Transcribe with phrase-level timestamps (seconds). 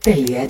[0.00, 0.46] Telia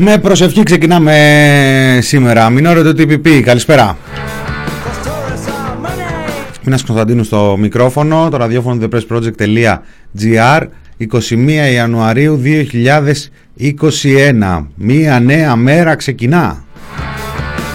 [0.00, 2.50] Με προσευχή ξεκινάμε σήμερα.
[2.50, 3.40] Μινόρε το TPP.
[3.40, 3.96] Καλησπέρα.
[4.14, 6.58] Cause tourists are money.
[6.64, 8.28] Μίνας Κωνσταντίνου στο μικρόφωνο.
[8.30, 10.60] Το ραδιόφωνο thepressproject.gr
[10.98, 14.66] 21 Ιανουαρίου 2021.
[14.74, 16.56] Μία νέα μέρα ξεκινά.
[16.56, 16.60] God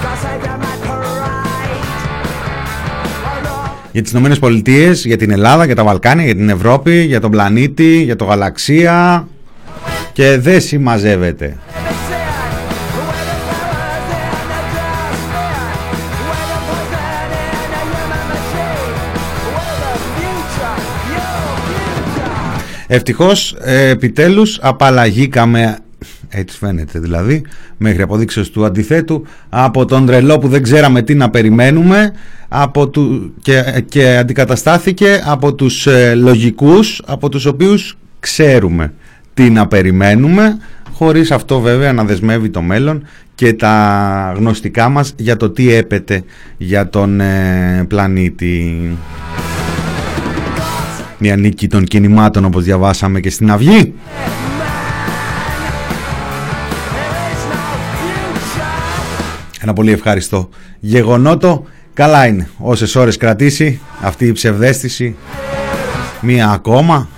[0.05, 1.33] save your mad parade.
[3.25, 3.49] Oh, no.
[3.91, 7.31] Για τις Ηνωμένες Πολιτείες, για την Ελλάδα, για τα Βαλκάνια, για την Ευρώπη, για τον
[7.31, 9.27] πλανήτη, για το γαλαξία
[10.13, 11.57] και δεν συμμαζεύεται.
[22.95, 25.77] Ευτυχώς ε, επιτέλους απαλλαγήκαμε
[26.30, 27.41] έτσι φαίνεται δηλαδή
[27.77, 32.11] μέχρι αποδείξεως του αντιθέτου από τον τρελό που δεν ξέραμε τι να περιμένουμε
[32.47, 38.94] από του, και, και αντικαταστάθηκε από τους ε, λογικούς από τους οποίους ξέρουμε
[39.34, 40.57] τι να περιμένουμε
[40.94, 43.03] χωρίς αυτό βέβαια να δεσμεύει το μέλλον
[43.35, 46.23] και τα γνωστικά μας για το τι έπεται
[46.57, 48.97] για τον ε, πλανήτη.
[51.25, 53.94] Μια νίκη των κινημάτων όπως διαβάσαμε και στην Αυγή.
[59.62, 61.66] Ένα πολύ ευχάριστο γεγονότο.
[61.94, 65.16] Καλά είναι όσες ώρες κρατήσει αυτή η ψευδέστηση.
[66.22, 67.09] Μία ακόμα.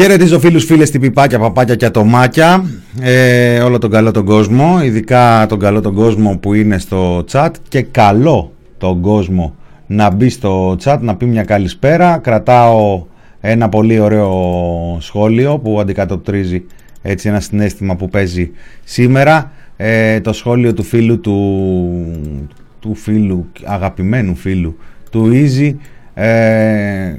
[0.00, 2.64] Χαιρετίζω φίλους, φίλες, τυπιπάκια, παπάκια και ατομάκια.
[3.00, 7.50] Ε, Όλο τον καλό τον κόσμο Ειδικά τον καλό τον κόσμο που είναι στο chat
[7.68, 9.54] Και καλό τον κόσμο
[9.86, 12.18] να μπει στο chat Να πει μια καλησπέρα.
[12.18, 13.04] Κρατάω
[13.40, 14.32] ένα πολύ ωραίο
[15.00, 16.64] σχόλιο Που αντικατοπτρίζει
[17.02, 18.50] έτσι ένα συνέστημα που παίζει
[18.84, 19.52] σήμερα.
[19.76, 21.62] Ε, Το σχόλιο του φίλου του,
[22.80, 24.76] του φίλου Αγαπημένου φίλου
[25.10, 25.74] Του Easy.
[26.14, 27.14] Ε,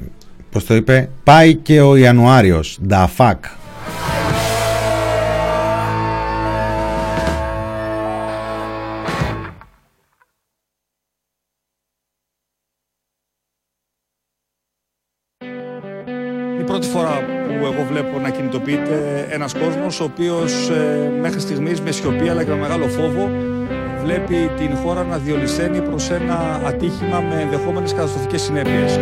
[0.50, 3.38] Πώς το είπε, πάει και ο Ιανουάριος, da fuck.
[16.60, 17.24] η πρώτη φορά
[17.58, 22.44] που εγώ βλέπω να κινητοποιείται ένας κόσμος ο οποίος ε, μέχρι στιγμής με σιωπή αλλά
[22.44, 23.30] και με μεγάλο φόβο
[24.04, 29.00] βλέπει την χώρα να διολυσθένει προς ένα ατύχημα με ενδεχόμενες καταστροφικές συνέπειες.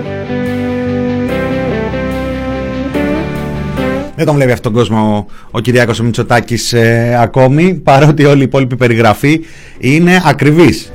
[4.16, 8.40] Δεν τον βλέπει αυτόν τον κόσμο ο, ο Κυριάκος ο Μητσοτάκης ε, ακόμη, παρότι όλη
[8.40, 9.40] η υπόλοιπη περιγραφή
[9.78, 10.92] είναι ακριβής.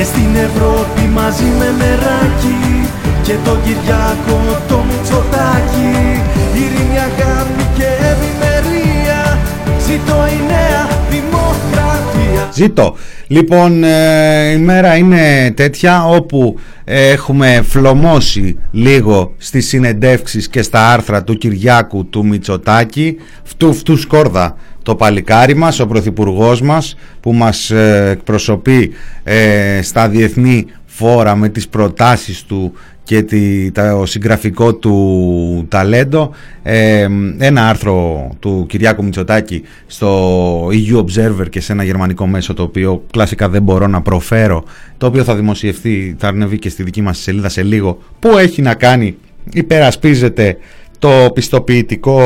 [0.00, 2.88] Και στην Ευρώπη μαζί με μεράκι
[3.22, 6.20] Και τον Κυριάκο το Μητσοτάκη
[6.54, 9.38] Ειρήνη, αγάπη και ευημερία
[9.86, 12.96] Ζήτω η νέα δημοκρατία Ζήτω.
[13.26, 20.92] Λοιπόν, ε, η μέρα είναι τέτοια όπου ε, έχουμε φλωμώσει λίγο στις συνεντεύξεις και στα
[20.92, 23.16] άρθρα του Κυριάκου του Μητσοτάκη.
[23.42, 24.56] Φτού φτού σκόρδα
[24.90, 28.90] το παλικάρι μας, ο Πρωθυπουργός μας που μας ε, εκπροσωπεί
[29.22, 32.72] ε, στα διεθνή φόρα με τις προτάσεις του
[33.04, 36.30] και τη, το συγγραφικό του ταλέντο.
[36.62, 37.08] Ε,
[37.38, 43.04] ένα άρθρο του Κυριάκου Μητσοτάκη στο EU Observer και σε ένα γερμανικό μέσο το οποίο
[43.10, 44.64] κλασικά δεν μπορώ να προφέρω
[44.98, 47.98] το οποίο θα δημοσιευθεί, θα ανεβεί και στη δική μας σελίδα σε λίγο.
[48.18, 49.16] Που έχει να κάνει,
[49.52, 50.56] υπερασπίζεται
[51.00, 52.20] το πιστοποιητικό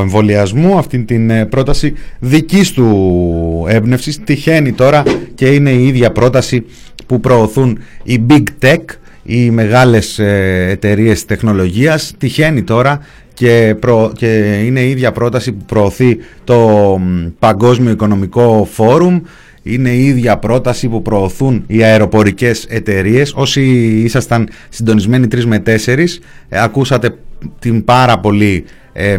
[0.00, 4.20] εμβολιασμού, αυτή την ε, πρόταση δικής του έμπνευσης.
[4.24, 5.02] Τυχαίνει τώρα
[5.34, 6.64] και είναι η ίδια πρόταση
[7.06, 8.84] που προωθούν οι Big Tech,
[9.22, 12.14] οι μεγάλες ε, εταιρείες τεχνολογίας.
[12.18, 13.00] Τυχαίνει τώρα
[13.34, 13.76] και,
[14.12, 17.00] και είναι η ίδια πρόταση που προωθεί το
[17.38, 19.20] Παγκόσμιο Οικονομικό Φόρουμ
[19.62, 23.32] είναι η ίδια πρόταση που προωθούν οι αεροπορικές εταιρείες.
[23.36, 23.62] Όσοι
[24.04, 27.14] ήσασταν συντονισμένοι 3 με 4, ε, ακούσατε
[27.58, 29.18] την πάρα πολύ ε,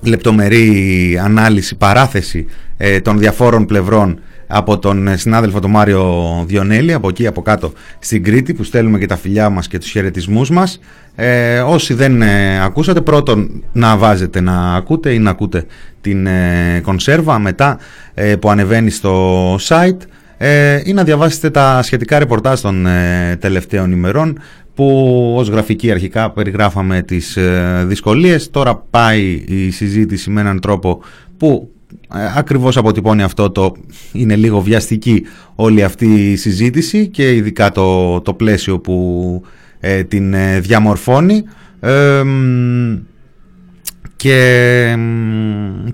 [0.00, 2.46] λεπτομερή ανάλυση, παράθεση
[2.76, 8.24] ε, των διαφόρων πλευρών από τον συνάδελφο τον Μάριο Διονέλη από εκεί από κάτω στην
[8.24, 10.80] Κρήτη που στέλνουμε και τα φιλιά μας και τους χαιρετισμούς μας.
[11.14, 15.64] Ε, όσοι δεν ε, ακούσατε πρώτον να βάζετε να ακούτε ή να ακούτε
[16.00, 17.78] την ε, κονσέρβα μετά
[18.14, 20.00] ε, που ανεβαίνει στο site
[20.84, 22.86] ή να διαβάσετε τα σχετικά ρεπορτάζ των
[23.38, 24.38] τελευταίων ημερών
[24.76, 27.38] που ως γραφική αρχικά περιγράφαμε τις
[27.84, 31.00] δυσκολίες τώρα πάει η συζήτηση με έναν τρόπο
[31.36, 31.70] που
[32.36, 33.72] ακριβώς αποτυπώνει αυτό το
[34.12, 35.22] είναι λίγο βιαστική
[35.54, 39.42] όλη αυτή η συζήτηση και ειδικά το, το πλαίσιο που
[39.80, 41.42] ε, την ε, διαμορφώνει
[44.16, 44.96] και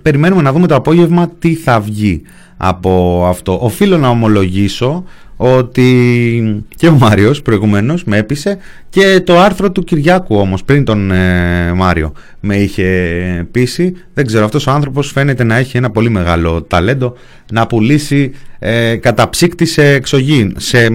[0.02, 2.22] περιμένουμε να δούμε το απόγευμα τι θα βγει
[2.56, 3.58] από αυτό.
[3.62, 5.04] Οφείλω να ομολογήσω
[5.44, 8.58] ότι και ο Μάριος προηγουμένως με έπεισε
[8.90, 13.92] και το άρθρο του Κυριάκου όμως πριν τον ε, Μάριο με είχε πείσει.
[14.14, 17.14] Δεν ξέρω αυτός ο άνθρωπος φαίνεται να έχει ένα πολύ μεγάλο ταλέντο
[17.52, 20.52] να πουλήσει ε, καταψύκτη σε εξωγήινο.
[20.56, 20.88] Σε,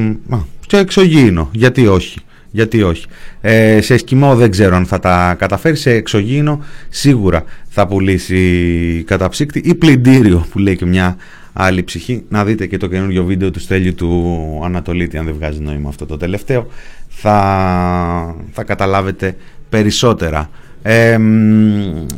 [0.67, 2.19] σε εξωγήινο, γιατί όχι.
[2.51, 3.05] Γιατί όχι.
[3.41, 5.75] Ε, σε εσκιμό δεν ξέρω αν θα τα καταφέρει.
[5.75, 11.17] Σε εξωγήινο σίγουρα θα πουλήσει καταψύκτη ή πλυντήριο που λέει και μια
[11.59, 12.23] άλλη ψυχή.
[12.29, 16.05] Να δείτε και το καινούργιο βίντεο του Στέλιου του Ανατολίτη αν δεν βγάζει νόημα αυτό
[16.05, 16.67] το τελευταίο.
[17.07, 19.35] Θα, θα καταλάβετε
[19.69, 20.49] περισσότερα.
[20.81, 21.17] Ε,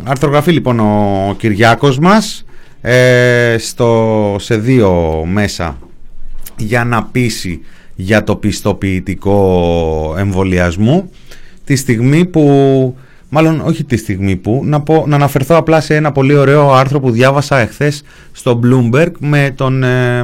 [0.04, 2.46] αρθρογραφεί λοιπόν ο Κυριάκος μας
[2.82, 5.78] ε, στο, σε δύο μέσα
[6.58, 7.60] για να πείσει
[7.96, 11.12] για το πιστοποιητικό εμβολιασμού
[11.64, 12.96] τη στιγμή που
[13.30, 17.00] μάλλον όχι τη στιγμή που να, πω, να αναφερθώ απλά σε ένα πολύ ωραίο άρθρο
[17.00, 20.24] που διάβασα εχθές στο Bloomberg με τον ε,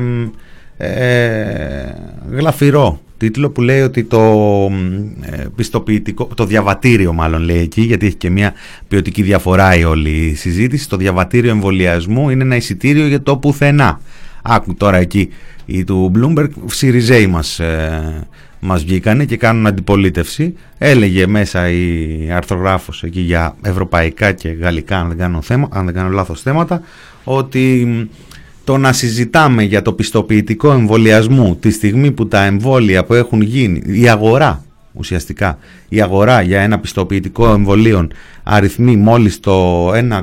[2.31, 4.21] γλαφυρό τίτλο που λέει ότι το
[5.21, 8.53] ε, πιστοποιητικό, το διαβατήριο μάλλον λέει εκεί γιατί έχει και μια
[8.87, 13.99] ποιοτική διαφορά η όλη η συζήτηση το διαβατήριο εμβολιασμού είναι ένα εισιτήριο για το πουθενά.
[14.41, 15.29] Άκου τώρα εκεί
[15.65, 18.27] οι του Bloomberg Σιριζέοι μας, ε,
[18.65, 20.53] μας βγήκανε και κάνουν αντιπολίτευση.
[20.77, 25.93] Έλεγε μέσα η αρθρογράφος εκεί για ευρωπαϊκά και γαλλικά αν δεν κάνω, θέμα, αν δεν
[25.93, 26.81] κάνω λάθος θέματα
[27.23, 27.87] ότι
[28.63, 33.81] το να συζητάμε για το πιστοποιητικό εμβολιασμού τη στιγμή που τα εμβόλια που έχουν γίνει,
[33.85, 34.63] η αγορά
[34.93, 35.57] ουσιαστικά,
[35.89, 38.11] η αγορά για ένα πιστοποιητικό εμβολίων
[38.43, 40.21] αριθμεί μόλις το 1,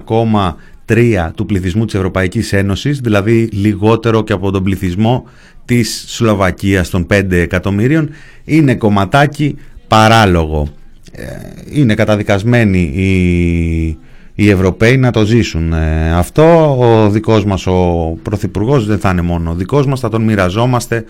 [0.92, 5.24] 3 του πληθυσμού της Ευρωπαϊκής Ένωσης, δηλαδή λιγότερο και από τον πληθυσμό
[5.64, 8.10] της Σλοβακίας των 5 εκατομμύριων,
[8.44, 9.56] είναι κομματάκι
[9.88, 10.68] παράλογο.
[11.12, 11.24] Ε,
[11.72, 13.98] είναι καταδικασμένοι οι,
[14.34, 16.76] οι Ευρωπαίοι να το ζήσουν ε, αυτό.
[16.78, 21.04] Ο δικός μας ο Πρωθυπουργός δεν θα είναι μόνο ο δικός μας, θα τον μοιραζόμαστε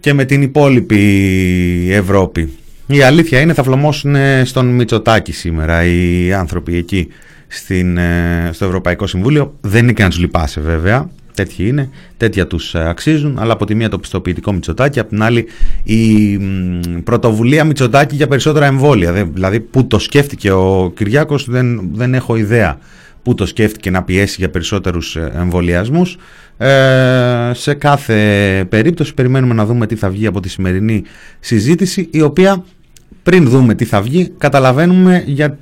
[0.00, 2.52] και με την υπόλοιπη Ευρώπη.
[2.86, 4.14] Η αλήθεια είναι θα φλωμώσουν
[4.44, 7.08] στον Μητσοτάκη σήμερα οι άνθρωποι εκεί
[7.56, 9.54] στην, ε, στο Ευρωπαϊκό Συμβούλιο.
[9.60, 11.10] Δεν είναι και να τους λυπάσαι βέβαια.
[11.34, 15.22] Τέτοιοι είναι, τέτοια τους ε, αξίζουν, αλλά από τη μία το πιστοποιητικό Μητσοτάκη, από την
[15.22, 15.46] άλλη
[15.82, 16.38] η
[17.04, 19.12] πρωτοβουλία Μητσοτάκη για περισσότερα εμβόλια.
[19.12, 22.78] Δηλαδή, πού το σκέφτηκε ο Κυριάκος δεν, δεν έχω ιδέα
[23.24, 26.16] πού το σκέφτηκε να πιέσει για περισσότερους ε, εμβολιασμούς.
[26.56, 31.02] Ε, σε κάθε περίπτωση περιμένουμε να δούμε τι θα βγει από τη σημερινή
[31.40, 32.64] συζήτηση, η οποία
[33.24, 35.58] πριν δούμε τι θα βγει, καταλαβαίνουμε για,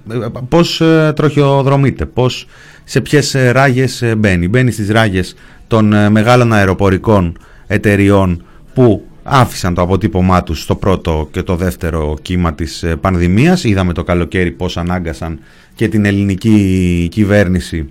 [0.49, 2.47] πώς ε, τροχιοδρομείται, πώς,
[2.85, 4.49] σε ποιες ε, ράγες ε, μπαίνει.
[4.49, 5.35] Μπαίνει στις ράγες
[5.67, 12.55] των μεγάλων αεροπορικών εταιριών που άφησαν το αποτύπωμά τους στο πρώτο και το δεύτερο κύμα
[12.55, 13.65] της πανδημίας.
[13.65, 15.39] Είδαμε το καλοκαίρι πώς ανάγκασαν
[15.75, 17.89] και την ελληνική κυβέρνηση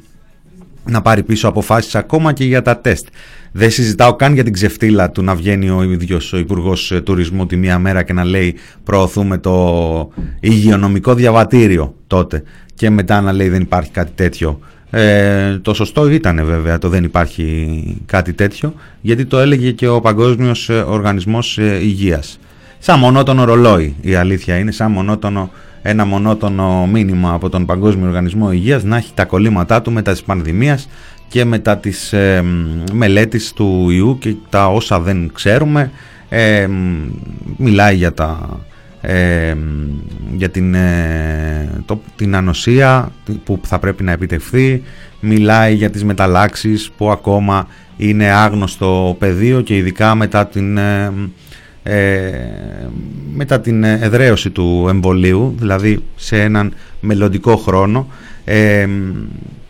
[0.85, 3.07] να πάρει πίσω αποφάσεις ακόμα και για τα τεστ.
[3.51, 7.55] Δεν συζητάω καν για την ξεφτύλα του να βγαίνει ο ίδιος ο Υπουργός Τουρισμού τη
[7.55, 12.43] μία μέρα και να λέει προωθούμε το υγειονομικό διαβατήριο τότε
[12.75, 14.59] και μετά να λέει δεν υπάρχει κάτι τέτοιο.
[14.89, 20.01] Ε, το σωστό ήταν βέβαια το δεν υπάρχει κάτι τέτοιο γιατί το έλεγε και ο
[20.01, 22.39] Παγκόσμιος Οργανισμός Υγείας.
[22.79, 28.51] Σαν μονότονο ρολόι η αλήθεια είναι, σαν μονότονο ένα μονότονο μήνυμα από τον Παγκόσμιο Οργανισμό
[28.51, 30.87] Υγείας να έχει τα κολλήματά του μετά της πανδημίας
[31.31, 32.43] και μετά τις ε,
[32.93, 35.91] μελέτης του ιού και τα όσα δεν ξέρουμε
[36.29, 36.67] ε,
[37.57, 38.59] μιλάει για τα
[39.01, 39.55] ε,
[40.35, 40.75] για την,
[41.85, 43.11] το, την ανοσία
[43.43, 44.83] που θα πρέπει να επιτευχθεί
[45.19, 50.79] μιλάει για τις μεταλλάξεις που ακόμα είναι άγνωστο πεδίο και ειδικά μετά την,
[53.33, 58.07] μετά την εδραίωση του εμβολίου δηλαδή σε έναν μελλοντικό χρόνο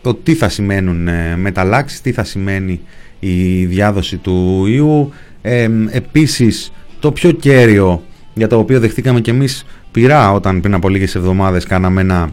[0.02, 2.80] το τι θα σημαίνουν μεταλλάξεις, τι θα σημαίνει
[3.20, 5.14] η διάδοση του ιού.
[5.42, 10.90] Ε, επίσης το πιο κέριο για το οποίο δεχτήκαμε και εμείς πειρά όταν πριν από
[10.90, 12.30] λίγες εβδομάδες κάναμε ένα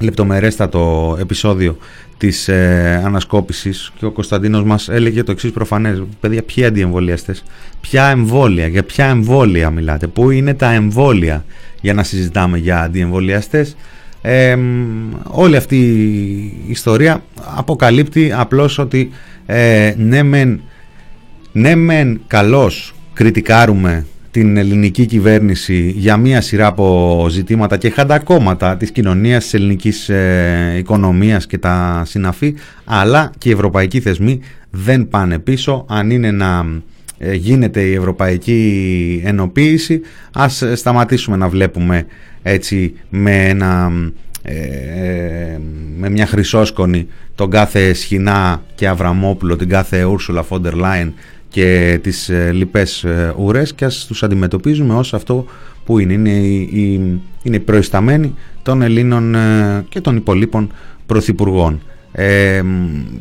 [0.00, 1.76] λεπτομερέστατο επεισόδιο
[2.18, 6.02] της ε, ανασκόπησης και ο Κωνσταντίνος μας έλεγε το εξής προφανές.
[6.20, 7.42] Παιδιά ποιοι αντιεμβολιαστές
[7.80, 11.44] ποια εμβόλια, για ποια εμβόλια μιλάτε πού είναι τα εμβόλια
[11.80, 13.76] για να συζητάμε για αντιεμβολιαστές
[14.30, 14.58] ε,
[15.24, 15.76] όλη αυτή
[16.66, 17.22] η ιστορία
[17.56, 19.10] αποκαλύπτει απλώς ότι
[19.46, 20.60] ε, ναι μεν
[21.52, 28.90] ναι μεν καλώς κριτικάρουμε την ελληνική κυβέρνηση για μία σειρά από ζητήματα και χαντακόμματα της
[28.90, 32.54] κοινωνίας, της ελληνικής ε, οικονομίας και τα συναφή,
[32.84, 35.84] αλλά και οι ευρωπαϊκοί θεσμοί δεν πάνε πίσω.
[35.88, 36.64] Αν είναι να ε,
[37.32, 40.00] γίνεται η ευρωπαϊκή ενοποίηση,
[40.32, 42.06] ας σταματήσουμε να βλέπουμε
[42.42, 43.92] έτσι με ένα...
[44.42, 45.58] Ε,
[45.98, 51.12] με μια χρυσόσκονη τον κάθε Σχοινά και Αβραμόπουλο, την κάθε Ούρσουλα Φόντερ Λάιν
[51.48, 55.46] και τις ε, λοιπές ε, ουρές και ας τους αντιμετωπίζουμε ως αυτό
[55.84, 56.12] που είναι.
[56.12, 60.72] Είναι οι, είναι προϊσταμένοι των Ελλήνων ε, και των υπολείπων
[61.06, 61.80] πρωθυπουργών.
[62.20, 62.62] Ε,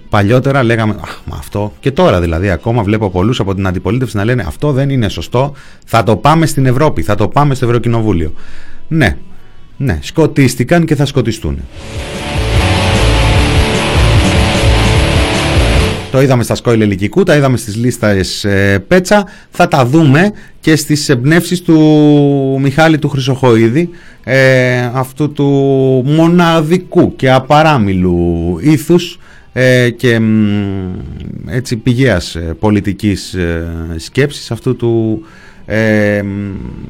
[0.10, 4.44] παλιότερα λέγαμε μα αυτό και τώρα δηλαδή ακόμα βλέπω πολλούς από την αντιπολίτευση να λένε
[4.48, 5.54] αυτό δεν είναι σωστό
[5.86, 8.34] θα το πάμε στην Ευρώπη, θα το πάμε στο Ευρωκοινοβούλιο
[8.88, 9.18] ναι,
[9.78, 11.60] ναι σκοτίστηκαν και θα σκοτιστούν
[16.12, 19.28] Το είδαμε στα σκόιλ ελικικού, τα είδαμε στις λίστες ε, Πέτσα.
[19.50, 21.78] Θα τα δούμε και στις εμπνεύσεις του
[22.62, 23.90] Μιχάλη του Χρυσοχοίδη,
[24.24, 25.46] ε, αυτού του
[26.06, 29.20] μοναδικού και απαράμιλου ήθους
[29.60, 30.22] ε, και
[31.48, 33.66] έτσι πηγαίας ε, πολιτικής ε,
[33.98, 35.22] σκέψης, αυτού του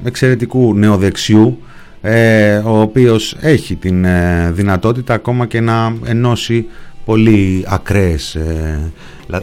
[0.03, 1.59] εξαιρετικού νεοδεξιού,
[2.63, 4.05] ο οποίος έχει την
[4.51, 6.65] δυνατότητα ακόμα και να ενώσει
[7.07, 8.91] πολύ ακραίες ε,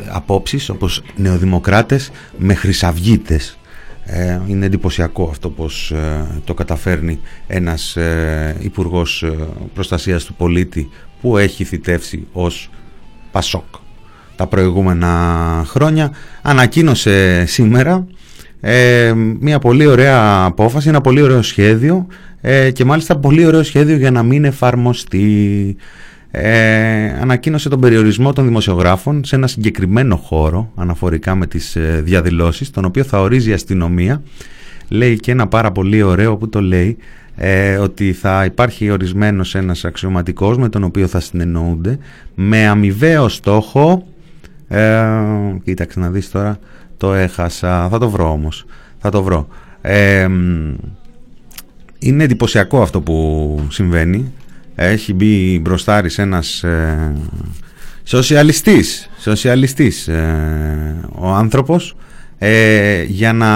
[0.09, 3.59] απόψεις όπως νεοδημοκράτες με χρυσαυγίτες.
[4.05, 9.37] Ε, είναι εντυπωσιακό αυτό πως ε, το καταφέρνει ένας ε, υπουργός ε,
[9.75, 10.89] προστασίας του πολίτη
[11.21, 12.71] που έχει θητεύσει ως
[13.31, 13.65] Πασόκ
[14.37, 16.13] τα προηγούμενα χρόνια.
[16.43, 18.07] Ανακοίνωσε σήμερα
[19.41, 22.07] μια πολύ ωραία απόφαση, ένα πολύ ωραίο σχέδιο
[22.73, 25.77] και μάλιστα πολύ ωραίο σχέδιο για να μην εφαρμοστεί
[26.37, 32.71] ε, ανακοίνωσε τον περιορισμό των δημοσιογράφων σε ένα συγκεκριμένο χώρο αναφορικά με τις ε, διαδηλώσεις
[32.71, 34.23] τον οποίο θα ορίζει η αστυνομία.
[34.89, 36.97] Λέει και ένα πάρα πολύ ωραίο που το λέει
[37.37, 41.99] ε, ότι θα υπάρχει ορισμένος ένας αξιωματικός με τον οποίο θα συνεννοούνται
[42.35, 44.07] με αμοιβαίο στόχο
[44.69, 45.03] ε,
[45.65, 46.59] κοίταξε να δεις τώρα
[46.97, 48.65] το έχασα θα το βρω όμως
[48.99, 49.49] θα το βρω.
[49.81, 50.29] Ε,
[51.99, 54.33] είναι εντυπωσιακό αυτό που συμβαίνει
[54.75, 57.13] έχει μπει μπροστάρης ένας ε,
[58.03, 61.97] σοσιαλιστής, σοσιαλιστής ε, ο άνθρωπος
[62.47, 63.49] ε, για να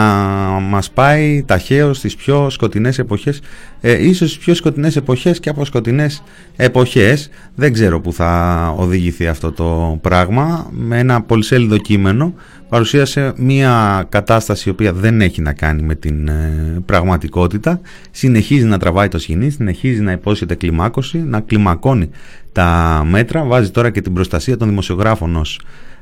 [0.60, 3.40] μας πάει ταχαίως στις πιο σκοτεινές εποχές
[3.80, 6.22] ε, ίσως στις πιο σκοτεινές εποχές και από σκοτεινές
[6.56, 7.30] εποχές.
[7.54, 10.70] Δεν ξέρω που θα οδηγηθεί αυτό το πράγμα.
[10.70, 12.34] Με ένα πολυσέλιδο κείμενο
[12.68, 17.80] παρουσίασε μια κατάσταση η οποία δεν έχει να κάνει με την ε, πραγματικότητα.
[18.10, 22.10] Συνεχίζει να τραβάει το σκηνή, συνεχίζει να υπόσχεται κλιμάκωση να κλιμακώνει
[22.52, 23.44] τα μέτρα.
[23.44, 25.60] Βάζει τώρα και την προστασία των δημοσιογράφων ως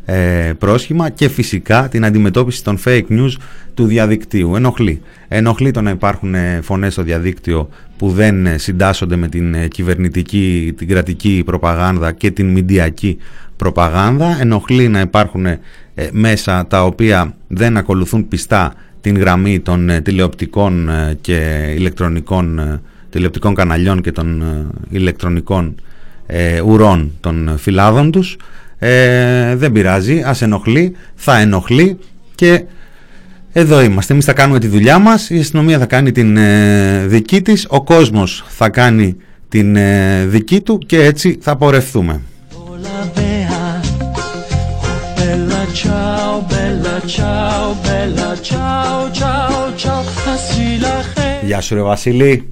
[0.09, 3.33] ε, πρόσχημα και φυσικά την αντιμετώπιση των fake news
[3.75, 4.57] του διαδικτύου.
[4.57, 5.03] Ενοχλεί.
[5.29, 9.69] Ενοχλεί το να υπάρχουν ε, φωνές στο διαδίκτυο που δεν ε, συντάσσονται με την ε,
[9.69, 13.19] κυβερνητική, την κρατική προπαγάνδα και την μηντιακή
[13.57, 14.37] προπαγάνδα.
[14.41, 15.47] Ενοχλεί να υπάρχουν
[16.13, 24.13] μέσα τα οποία δεν ακολουθούν πιστά την γραμμή των τηλεοπτικών και ηλεκτρονικών τηλεοπτικών καναλιών και
[24.13, 24.43] των
[24.91, 25.75] ηλεκτρονικών
[26.65, 28.37] ουρών των φυλάδων τους
[28.87, 31.99] ε, δεν πειράζει, ας ενοχλεί, θα ενοχλεί
[32.35, 32.64] και
[33.52, 34.12] εδώ είμαστε.
[34.12, 37.83] Εμείς θα κάνουμε τη δουλειά μας, η αστυνομία θα κάνει την ε, δική της, ο
[37.85, 39.16] κόσμος θα κάνει
[39.49, 42.21] την ε, δική του και έτσι θα πορευθούμε.
[51.43, 52.50] Γεια σου ρε Βασίλη.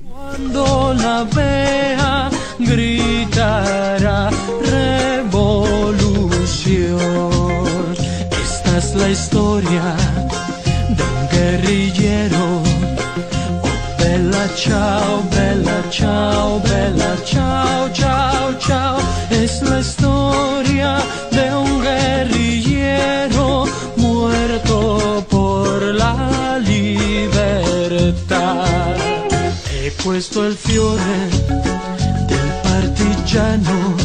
[8.94, 9.96] La historia
[10.96, 12.62] de un guerrillero.
[13.62, 18.98] Oh, bella ciao, bella ciao, bella ciao, ciao, ciao.
[19.30, 20.98] Es la historia
[21.30, 27.76] de un guerrillero muerto por la libertad.
[29.72, 31.30] He puesto el fiore
[32.28, 34.03] del partigiano.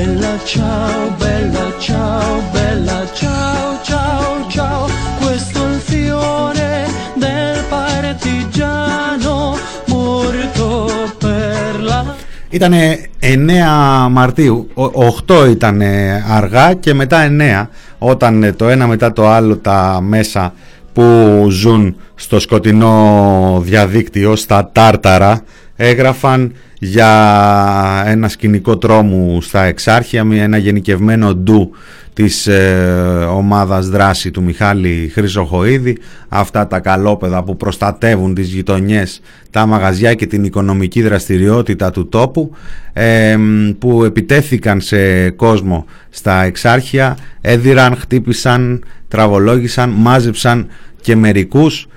[0.00, 4.86] Oh, bella ciao, bella ciao, bella ciao, ciao, ciao.
[5.20, 12.14] Questo è il fiore del partigiano morto per la
[12.48, 12.72] Ήταν
[13.20, 15.82] 9 Μαρτίου, 8 ήταν
[16.30, 17.66] αργά και μετά 9
[17.98, 20.52] όταν ε, το ένα μετά το άλλο τα μέσα
[20.92, 25.42] που ζουν στο σκοτεινό διαδίκτυο, στα τάρταρα,
[25.76, 31.70] έγραφαν για ένα σκηνικό τρόμου στα εξάρχεια, μια- ένα γενικευμένο ντου
[32.12, 35.96] της ε, ομάδας δράση του Μιχάλη Χρυσοχοίδη,
[36.28, 39.20] αυτά τα καλόπεδα που προστατεύουν τις γειτονιές,
[39.50, 42.50] τα μαγαζιά και την οικονομική δραστηριότητα του τόπου,
[42.92, 50.66] ε, μ, που επιτέθηκαν σε κόσμο στα εξάρχεια, έδιραν, χτύπησαν, τραβολόγησαν, μάζεψαν
[51.00, 51.88] και μερικούς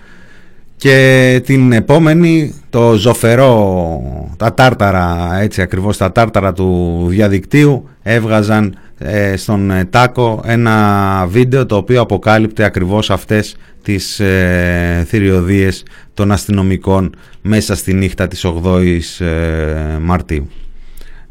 [0.84, 4.02] και την επόμενη το ζωφερό,
[4.38, 11.66] τα τάρταρα, έτσι ακριβώς τα τάρταρα του διαδικτύου έβγαζαν ε, στον ε, Τάκο ένα βίντεο
[11.66, 19.26] το οποίο αποκάλυπτε ακριβώς αυτές τις ε, θηριωδίες των αστυνομικών μέσα στη νύχτα της 8ης
[19.26, 20.50] ε, Μαρτίου.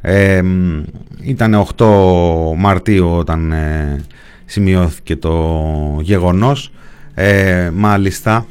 [0.01, 0.83] Ε, μ,
[1.23, 1.87] ήταν 8
[2.57, 4.01] Μαρτίου όταν ε,
[4.45, 5.59] σημειώθηκε το
[6.01, 6.73] γεγονός.
[7.15, 8.47] Ε, μάλιστα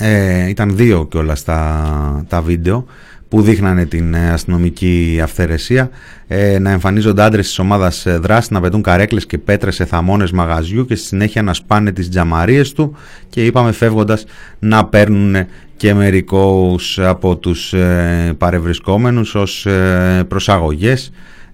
[0.00, 2.86] ε, ήταν δύο κιόλας τα, τα βίντεο
[3.28, 5.90] που δείχνανε την ε, αστυνομική αυθαιρεσία
[6.26, 10.30] ε, να εμφανίζονται άντρες της ομάδας ε, δράσης να πετούν καρέκλες και πέτρες σε θαμώνες
[10.30, 12.96] μαγαζιού και στη συνέχεια να σπάνε τις τζαμαρίες του
[13.28, 14.24] και είπαμε φεύγοντας
[14.58, 15.36] να παίρνουν
[15.76, 21.10] και μερικούς από τους ε, παρευρισκόμενους ως ε, προσαγωγές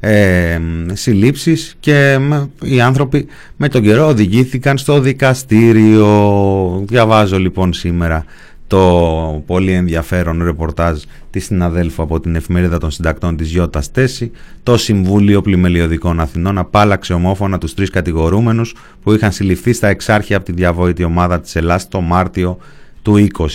[0.06, 0.60] ε,
[0.92, 6.84] συλλήψεις και με- οι άνθρωποι με τον καιρό οδηγήθηκαν στο δικαστήριο.
[6.86, 8.24] Διαβάζω λοιπόν σήμερα
[8.66, 14.30] το πολύ ενδιαφέρον ρεπορτάζ της συναδέλφου από την εφημερίδα των συντακτών της Γιώτα Στέση.
[14.62, 20.44] Το Συμβούλιο Πλημελιωδικών Αθηνών απάλαξε ομόφωνα τους τρεις κατηγορούμενους που είχαν συλληφθεί στα εξάρχεια από
[20.44, 22.58] τη διαβόητη ομάδα της Ελλάς το Μάρτιο
[23.02, 23.46] του 20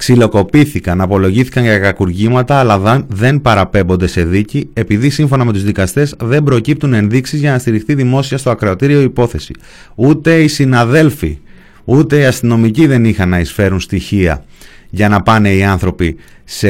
[0.00, 6.14] ξυλοκοπήθηκαν, απολογήθηκαν για κακουργήματα, αλλά δεν- δεν παραπέμπονται σε δίκη, επειδή σύμφωνα με τους δικαστές
[6.22, 9.54] δεν προκύπτουν ενδείξεις για να στηριχθεί δημόσια στο ακροατήριο υπόθεση.
[9.94, 11.38] Ούτε οι συναδέλφοι,
[11.84, 14.44] ούτε οι αστυνομικοί δεν είχαν να εισφέρουν στοιχεία
[14.90, 16.68] για να πάνε οι άνθρωποι σε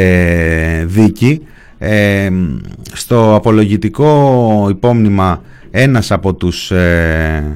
[0.84, 1.40] δίκη.
[1.78, 2.30] Ε,
[2.92, 7.54] στο απολογητικό υπόμνημα ένας από τους ε,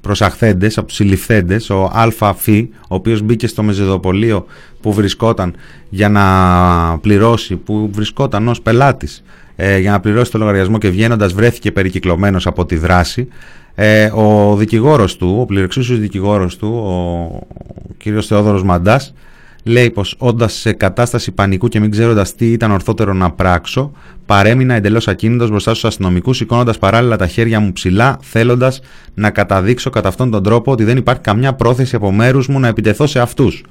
[0.00, 4.46] προσαχθέντες, από τους συλληφθέντες, ο Αλφα Φι, ο οποίος μπήκε στο μεζεδοπολείο
[4.80, 5.54] που βρισκόταν
[5.88, 6.24] για να
[6.98, 9.22] πληρώσει, που βρισκόταν ως πελάτης
[9.56, 13.28] ε, για να πληρώσει το λογαριασμό και βγαίνοντας βρέθηκε περικυκλωμένος από τη δράση.
[13.74, 17.46] Ε, ο δικηγόρος του, ο πληρεξούσιος δικηγόρος του, ο
[17.96, 19.14] κύριος Θεόδωρος Μαντάς,
[19.64, 23.92] λέει πως όντας σε κατάσταση πανικού και μην ξέροντας τι ήταν ορθότερο να πράξω,
[24.26, 28.80] παρέμεινα εντελώς ακίνητος μπροστά στους αστυνομικούς, σηκώνοντας παράλληλα τα χέρια μου ψηλά, θέλοντας
[29.14, 32.68] να καταδείξω κατά αυτόν τον τρόπο ότι δεν υπάρχει καμιά πρόθεση από μέρους μου να
[32.68, 33.64] επιτεθώ σε αυτούς.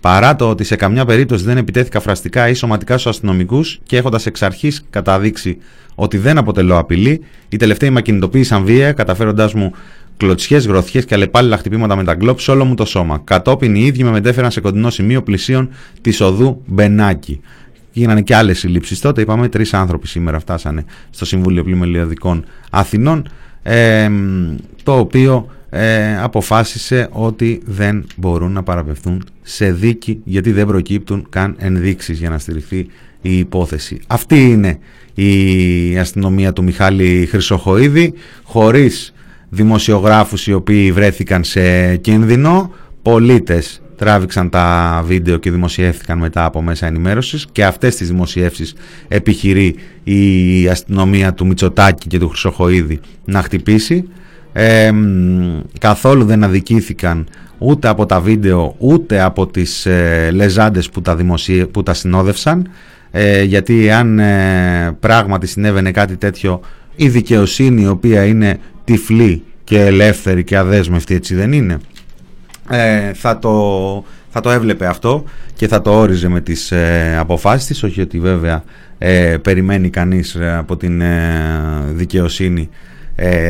[0.00, 4.26] Παρά το ότι σε καμιά περίπτωση δεν επιτέθηκα φραστικά ή σωματικά στους αστυνομικούς και έχοντας
[4.26, 5.58] εξ αρχής καταδείξει
[5.94, 9.72] ότι δεν αποτελώ απειλή, οι τελευταίοι με ακινητοποίησαν βία, καταφέροντάς μου
[10.16, 13.20] κλωτσιές, γροθιές και αλλεπάλληλα χτυπήματα με τα γκλόπ σε όλο μου το σώμα.
[13.24, 15.68] Κατόπιν οι ίδιοι με μετέφεραν σε κοντινό σημείο πλησίων
[16.00, 17.40] της οδού Μπενάκη.
[17.92, 19.20] Γίνανε και άλλες συλλήψεις τότε.
[19.20, 23.28] Είπαμε τρεις άνθρωποι σήμερα φτάσανε στο Συμβούλιο Πλημελιωδικών Αθηνών.
[23.62, 24.10] Ε,
[24.82, 31.54] το οποίο ε, αποφάσισε ότι δεν μπορούν να παραπευθούν σε δίκη γιατί δεν προκύπτουν καν
[31.58, 32.86] ενδείξεις για να στηριχθεί
[33.22, 34.00] η υπόθεση.
[34.06, 34.78] Αυτή είναι
[35.14, 39.14] η αστυνομία του Μιχάλη Χρυσοχοίδη χωρίς
[39.48, 46.86] δημοσιογράφους οι οποίοι βρέθηκαν σε κίνδυνο, πολίτες τράβηξαν τα βίντεο και δημοσιεύθηκαν μετά από μέσα
[46.86, 48.74] ενημέρωσης και αυτές τις δημοσιεύσεις
[49.08, 54.08] επιχειρεί η αστυνομία του Μητσοτάκη και του Χρυσοχοίδη να χτυπήσει.
[54.52, 54.90] Ε,
[55.80, 57.26] καθόλου δεν αδικήθηκαν
[57.58, 61.66] ούτε από τα βίντεο ούτε από τις ε, λεζάντες που τα, δημοσιε...
[61.66, 62.68] που τα συνόδευσαν
[63.10, 66.60] ε, γιατί αν ε, πράγματι συνέβαινε κάτι τέτοιο
[66.96, 71.78] η δικαιοσύνη η οποία είναι τυφλή και ελεύθερη και αδέσμευτη έτσι δεν είναι;
[72.70, 77.66] Ε, θα, το, θα το έβλεπε αυτό και θα το όριζε με τις ε, αποφάσεις
[77.66, 78.64] της όχι ότι βέβαια
[78.98, 81.02] ε, περιμένει κανείς από την
[81.92, 82.68] δικαιοσύνη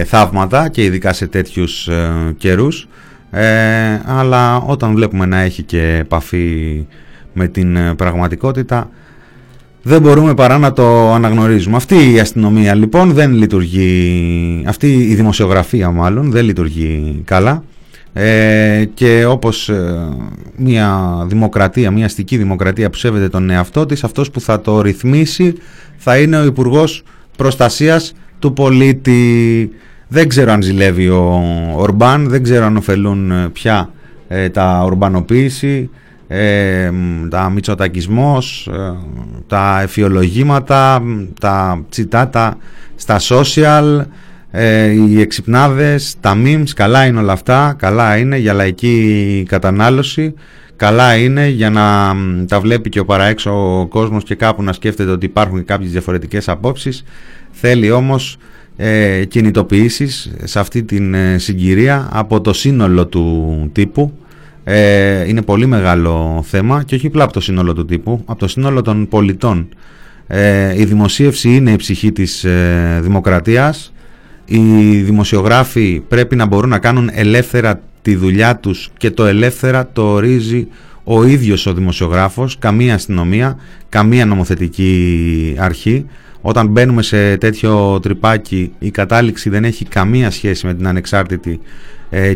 [0.05, 1.89] θαύματα και ειδικά σε τέτοιους
[2.37, 2.89] καιρούς.
[4.07, 6.87] Αλλά όταν βλέπουμε να έχει και επαφή
[7.37, 8.91] με την ε, πραγματικότητα
[9.89, 11.77] δεν μπορούμε παρά να το αναγνωρίζουμε.
[11.77, 17.63] Αυτή η αστυνομία λοιπόν δεν λειτουργεί, αυτή η δημοσιογραφία μάλλον δεν λειτουργεί καλά
[18.13, 20.09] ε, και όπως ε,
[20.57, 25.55] μια δημοκρατία, μια αστική δημοκρατία που σέβεται τον εαυτό της, αυτός που θα το ρυθμίσει
[25.97, 27.03] θα είναι ο Υπουργός
[27.37, 29.71] Προστασίας του Πολίτη.
[30.09, 31.43] Δεν ξέρω αν ζηλεύει ο
[31.75, 33.91] Ορμπάν, δεν ξέρω αν ωφελούν ε, πια
[34.53, 35.91] τα ορμπανοποίηση
[36.29, 36.91] ε,
[37.31, 38.95] τα μητσοτακισμός, ε,
[39.47, 41.03] τα εφιολογήματα,
[41.41, 42.57] τα τσιτάτα
[42.97, 44.05] στα social,
[44.51, 50.35] ε, οι εξυπνάδες, τα memes, καλά είναι όλα αυτά, καλά είναι για λαϊκή κατανάλωση,
[50.77, 52.15] καλά είναι για να
[52.49, 56.49] τα βλέπει και ο παραέξω ο κόσμος και κάπου να σκέφτεται ότι υπάρχουν κάποιες διαφορετικές
[56.49, 57.05] απόψεις,
[57.51, 58.37] θέλει όμως
[58.77, 64.13] ε, κινητοποιήσεις σε αυτή την ε, συγκυρία από το σύνολο του τύπου
[64.69, 68.49] ε, είναι πολύ μεγάλο θέμα και όχι απλά από το σύνολο του τύπου, από το
[68.49, 69.69] σύνολο των πολιτών.
[70.27, 73.93] Ε, η δημοσίευση είναι η ψυχή της ε, δημοκρατίας.
[74.45, 74.61] Οι
[74.97, 80.69] δημοσιογράφοι πρέπει να μπορούν να κάνουν ελεύθερα τη δουλειά τους και το ελεύθερα το ορίζει
[81.05, 86.07] ο ίδιος ο δημοσιογράφος, καμία αστυνομία, καμία νομοθετική αρχή.
[86.41, 91.61] Όταν μπαίνουμε σε τέτοιο τρυπάκι η κατάληξη δεν έχει καμία σχέση με την ανεξάρτητη ε,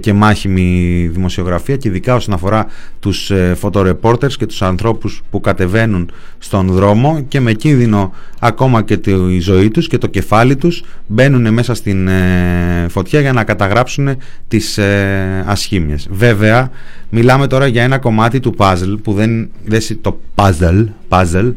[0.00, 2.66] και μάχημη δημοσιογραφία και ειδικά όσον αφορά
[3.00, 8.96] τους ε, photoreporters και τους ανθρώπους που κατεβαίνουν στον δρόμο και με κίνδυνο ακόμα και
[8.96, 14.16] τη ζωή τους και το κεφάλι τους μπαίνουν μέσα στην ε, φωτιά για να καταγράψουν
[14.48, 16.09] τις ε, ασχήμιες.
[16.11, 16.70] Βέβαια
[17.11, 21.53] μιλάμε τώρα για ένα κομμάτι του puzzle που δεν, δεν το puzzle, puzzle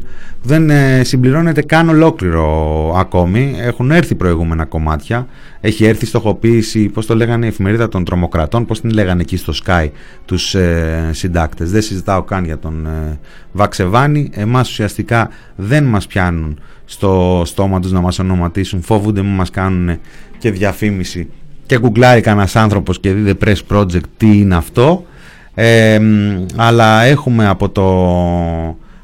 [0.46, 3.54] δεν ε, συμπληρώνεται καν ολόκληρο ακόμη.
[3.58, 5.26] Έχουν έρθει προηγούμενα κομμάτια.
[5.60, 9.52] Έχει έρθει στοχοποίηση, πώς το λέγανε η εφημερίδα των τρομοκρατών, πώς την λέγανε εκεί στο
[9.64, 9.88] Sky
[10.24, 11.70] τους ε, συντάκτες.
[11.70, 13.18] Δεν συζητάω καν για τον ε,
[13.52, 14.30] Βαξεβάνη.
[14.34, 18.82] Εμάς ουσιαστικά δεν μας πιάνουν στο στόμα τους να μας ονοματίσουν.
[18.82, 19.98] Φόβονται μου μας κάνουν
[20.38, 21.28] και διαφήμιση.
[21.66, 25.04] Και γκουγκλάρει κανένας άνθρωπος και δει The Press Project τι είναι αυτό.
[25.54, 26.00] Ε,
[26.56, 27.84] αλλά έχουμε από το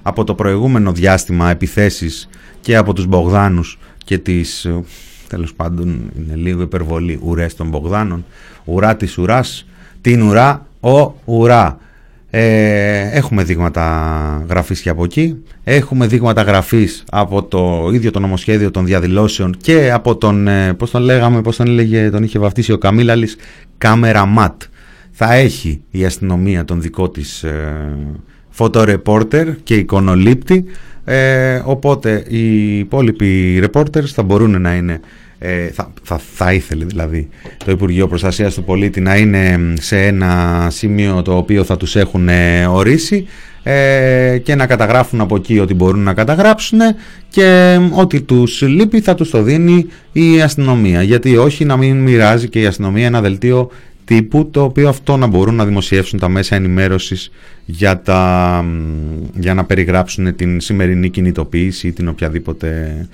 [0.03, 2.29] από το προηγούμενο διάστημα επιθέσεις
[2.61, 4.83] και από τους Μπογδάνους και τις, ε,
[5.29, 8.25] τέλος πάντων είναι λίγο υπερβολή, ουρές των Μπογδάνων,
[8.65, 9.67] ουρά της ουράς,
[10.01, 11.79] την ουρά, ο ουρά.
[12.33, 18.71] Ε, έχουμε δείγματα γραφής και από εκεί, έχουμε δείγματα γραφής από το ίδιο το νομοσχέδιο
[18.71, 22.73] των διαδηλώσεων και από τον, ε, πώς τον λέγαμε, πώς τον έλεγε, τον είχε βαφτίσει
[22.73, 23.37] ο Καμίλαλης,
[23.79, 24.63] κάμερα ματ.
[25.23, 27.97] Θα έχει η αστυνομία τον δικό της ε,
[28.51, 30.65] φωτορεπόρτερ και εικονολήπτη.
[31.05, 35.01] Ε, οπότε οι υπόλοιποι reporters θα μπορούν να είναι
[35.39, 37.29] ε, θα, θα, θα ήθελε δηλαδή
[37.65, 42.29] το Υπουργείο Προστασίας του Πολίτη να είναι σε ένα σημείο το οποίο θα τους έχουν
[42.29, 43.27] ε, ορίσει
[43.63, 46.79] ε, και να καταγράφουν από εκεί ό,τι μπορούν να καταγράψουν
[47.29, 51.03] και ό,τι τους λείπει θα τους το δίνει η αστυνομία.
[51.03, 53.71] Γιατί όχι να μην μοιράζει και η αστυνομία ένα δελτίο
[54.11, 57.31] τύπου το οποίο αυτό να μπορούν να δημοσιεύσουν τα μέσα ενημέρωσης
[57.65, 58.65] για, τα,
[59.35, 63.09] για να περιγράψουν την σημερινή κινητοποίηση ή την οποιαδήποτε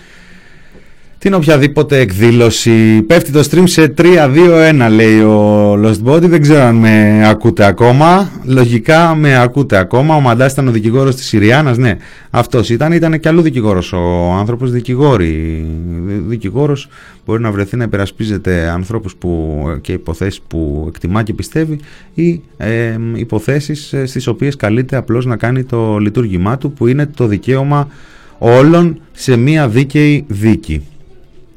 [1.19, 3.03] την οποιαδήποτε εκδήλωση.
[3.03, 6.23] Πέφτει το stream σε 3-2-1 λέει ο Lost Body.
[6.23, 8.31] Δεν ξέρω αν με ακούτε ακόμα.
[8.45, 10.15] Λογικά με ακούτε ακόμα.
[10.17, 11.77] Ο Μαντάς ήταν ο δικηγόρος της Συριάνας.
[11.79, 11.97] Ναι,
[12.31, 12.93] αυτός ήταν.
[12.93, 14.71] Ήταν και αλλού δικηγόρος ο άνθρωπος.
[14.71, 15.67] Δικηγόρη.
[16.27, 16.89] Δικηγόρος
[17.27, 21.79] μπορεί να βρεθεί να υπερασπίζεται ανθρώπους που, και υποθέσεις που εκτιμά και πιστεύει
[22.15, 27.27] ή ε, υποθέσεις στις οποίες καλείται απλώς να κάνει το λειτουργήμά του που είναι το
[27.27, 27.89] δικαίωμα
[28.39, 30.83] όλων σε μία δίκαιη δίκη.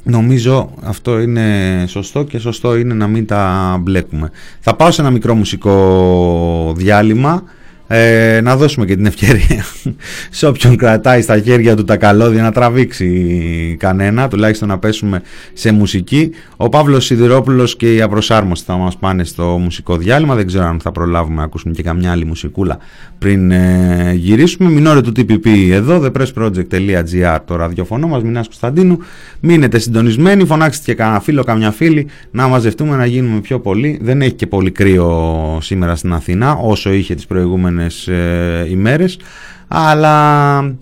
[0.04, 4.32] Νομίζω αυτό είναι σωστό και σωστό είναι να μην τα μπλέκουμε.
[4.60, 7.44] Θα πάω σε ένα μικρό μουσικό διάλειμμα
[7.92, 9.66] ε, να δώσουμε και την ευκαιρία
[10.30, 15.22] σε όποιον κρατάει στα χέρια του τα καλώδια να τραβήξει κανένα, τουλάχιστον να πέσουμε
[15.54, 16.32] σε μουσική.
[16.58, 20.80] Ο Παύλος Σιδηρόπουλος και οι Απροσάρμοστοι θα μας πάνε στο μουσικό διάλειμμα, δεν ξέρω αν
[20.80, 22.78] θα προλάβουμε να ακούσουμε και καμιά άλλη μουσικούλα
[23.18, 24.70] πριν ε, γυρίσουμε.
[24.70, 28.98] Μινόρε του TPP εδώ, thepressproject.gr το ραδιοφωνό μας, Μινάς Κωνσταντίνου.
[29.40, 34.00] Μείνετε συντονισμένοι, φωνάξτε και κανένα φίλο, καμιά φίλη να μαζευτούμε να γίνουμε πιο πολύ.
[34.02, 39.20] Δεν έχει και πολύ κρύο σήμερα στην Αθηνά όσο είχε τις προηγούμενες επόμενες ε, ημέρες
[39.68, 40.76] αλλά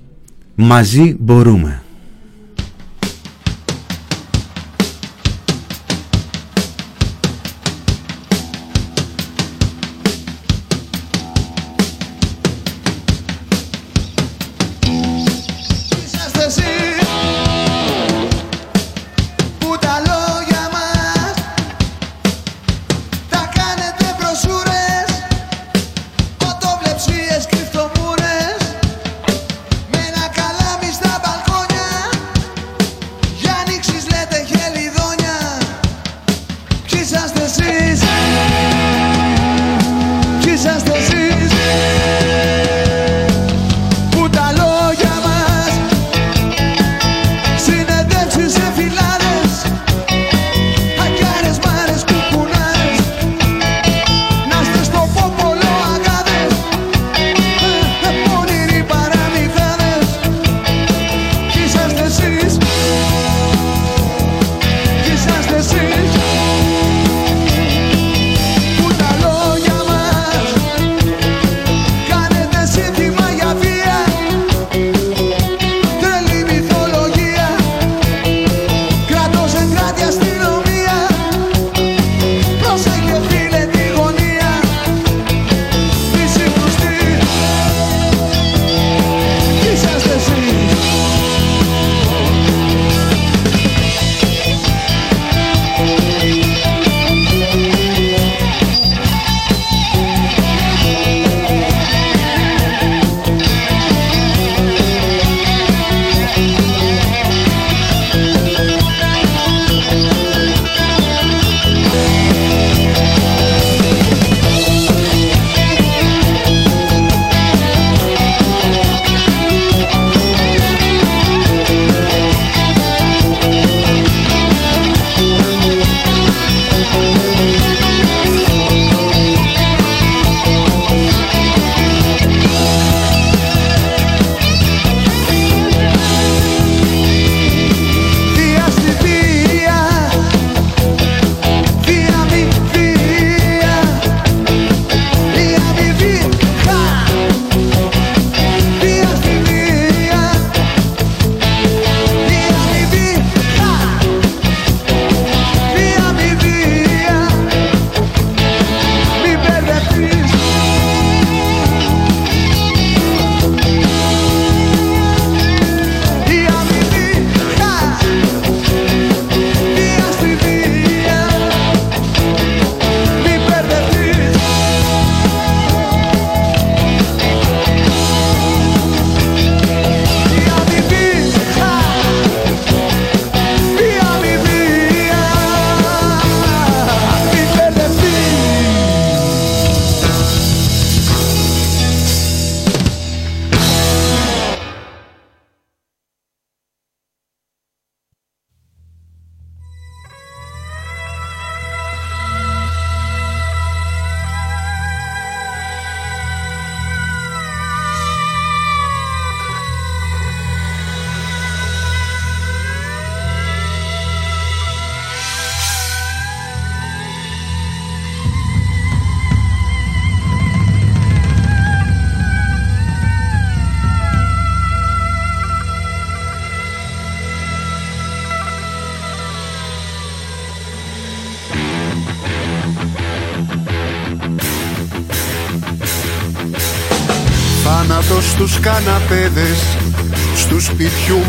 [0.55, 1.81] μαζί μπορούμε.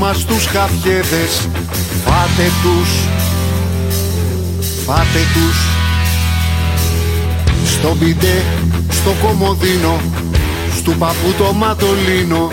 [0.00, 1.48] Μας τους χαφιέδες
[2.04, 2.90] Φάτε τους.
[4.86, 5.58] Φάτε τους.
[7.64, 8.42] Στο μπιντέ,
[8.90, 10.00] στο κομμωδίνο
[10.76, 12.48] Στου παππού το ματολίνο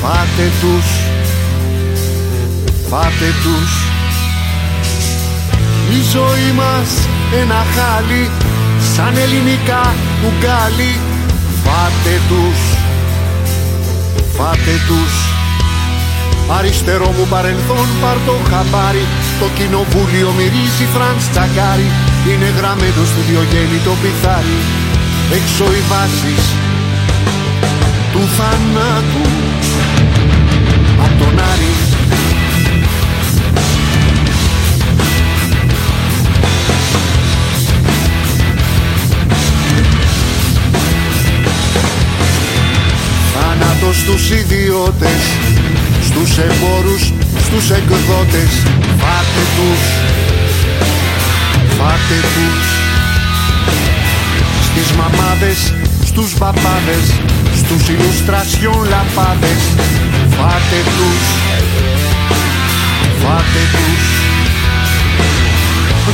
[0.00, 0.86] Φάτε τους.
[2.88, 3.72] Φάτε τους.
[5.90, 6.88] Η ζωή μας
[7.40, 8.30] ένα χάλι
[8.94, 10.98] Σαν ελληνικά κουκάλι
[11.64, 12.60] Φάτε τους.
[14.36, 15.43] Φάτε τους
[16.48, 19.04] Αριστερό μου παρελθόν πάρ το χαμπάρι.
[19.40, 21.88] Το κοινοβούλιο μυρίζει Φραντς Τσακάρι
[22.30, 24.58] Είναι γραμμένο στο διογέννη το πιθάρι.
[25.38, 26.44] Έξω οι βάσεις
[28.12, 29.26] του θανάτου.
[31.04, 31.74] Απ' τον Άρη.
[43.34, 45.22] Θάνατος στους ιδιώτες
[46.16, 47.12] Στους εμπόρους,
[47.44, 48.52] στους εκδότες
[49.00, 49.82] Φάτε τους.
[51.78, 52.66] Φάτε τους.
[54.66, 55.74] Στις μαμάδες,
[56.04, 57.06] στους παπάδες
[57.60, 59.62] Στους ηλουστρασιόν λαπάδες.
[60.36, 61.24] Φάτε τους.
[63.22, 64.04] Φάτε τους.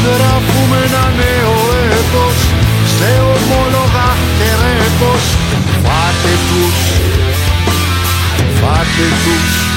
[0.04, 1.56] Γράφουμε ένα νέο
[1.98, 2.36] έτος
[2.96, 4.08] Σε ομόλογα
[4.38, 5.24] και ρέπος.
[5.84, 6.78] Φάτε τους.
[8.60, 9.69] Φάτε τους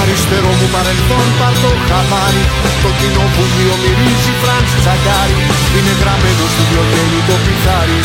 [0.00, 2.44] Αριστερό μου παρελθόν πάρ' το χαμάρι.
[2.82, 5.38] Το κοινοβούλιο μυρίζει Φραντς Τσαγκάρι
[5.76, 8.00] Είναι γραμμένο στο διογέννη το πιθάρι.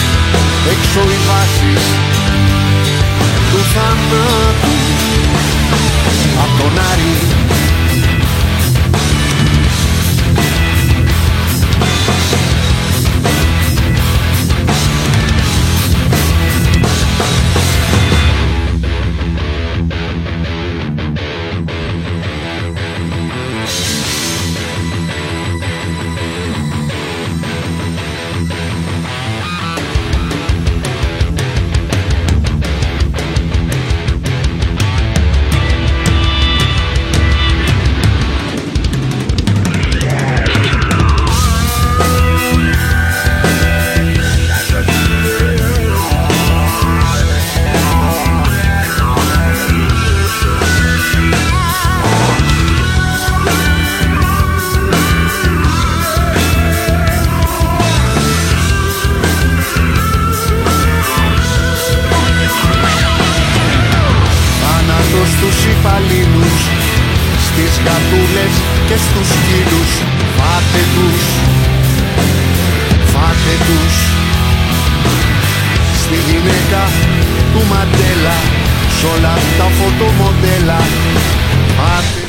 [0.74, 1.84] Έξω οι βάσεις
[3.50, 4.76] του θανάτου.
[6.44, 7.14] Απ' τον Άρη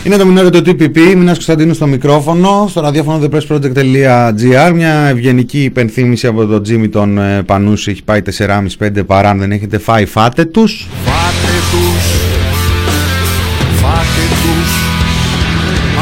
[0.06, 6.26] Είναι το μηνόριο του TPP, Μινάς Κωνσταντίνου στο μικρόφωνο, στο ραδιόφωνο thepressproject.gr Μια ευγενική υπενθύμηση
[6.26, 8.20] από τον Τζίμι τον ε, Πανούση, έχει πάει
[8.78, 10.88] 4,5-5 παρά αν δεν έχετε φάει φάτε τους.
[11.04, 12.04] Φάτε τους.
[13.80, 14.70] Φάτε τους.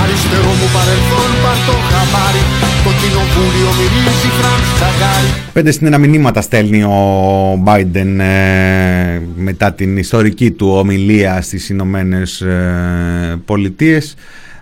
[0.02, 6.82] Αριστερό μου παρελθόν πάρ' το χαμάρι Το κοινοβούλιο μυρίζει Φραντς Τσαγκάρι Πέντε συνένα μηνύματα στέλνει
[6.82, 14.14] ο Biden ε, μετά την ιστορική του ομιλία στις Ηνωμένες ε, Πολιτείες.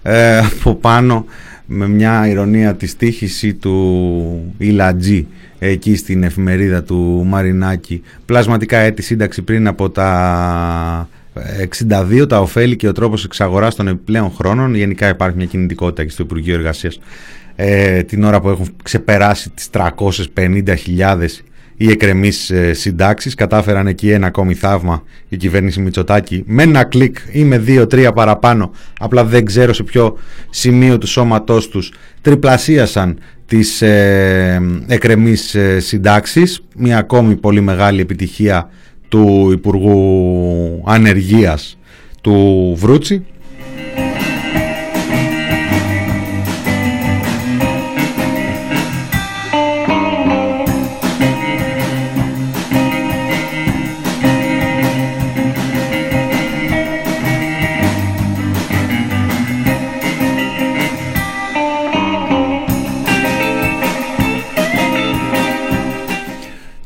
[0.03, 1.25] Ε, από πάνω
[1.67, 5.27] με μια ηρωνία της τύχηση του Ιλατζή
[5.59, 8.03] εκεί στην εφημερίδα του Μαρινάκη.
[8.27, 11.09] Πλασματικά έτη σύνταξη πριν από τα
[12.21, 14.75] 62 τα ωφέλη και ο τρόπος εξαγοράς των επιπλέον χρόνων.
[14.75, 16.99] Γενικά υπάρχει μια κινητικότητα και στο Υπουργείο Εργασίας
[17.57, 21.27] ε, την ώρα που έχουν ξεπεράσει τις 350.000
[21.77, 27.17] οι εκρεμείς ε, συντάξεις κατάφεραν εκεί ένα ακόμη θαύμα η κυβέρνηση Μητσοτάκη με ένα κλικ
[27.33, 30.19] ή με δύο-τρία παραπάνω απλά δεν ξέρω σε ποιο
[30.51, 36.63] σημείο του σώματός τους τριπλασίασαν τις ε, εκρεμείς ε, συντάξεις.
[36.77, 38.71] Μια ακόμη πολύ μεγάλη επιτυχία
[39.09, 41.79] του Υπουργού Ανεργίας
[42.21, 43.27] του Βρούτσι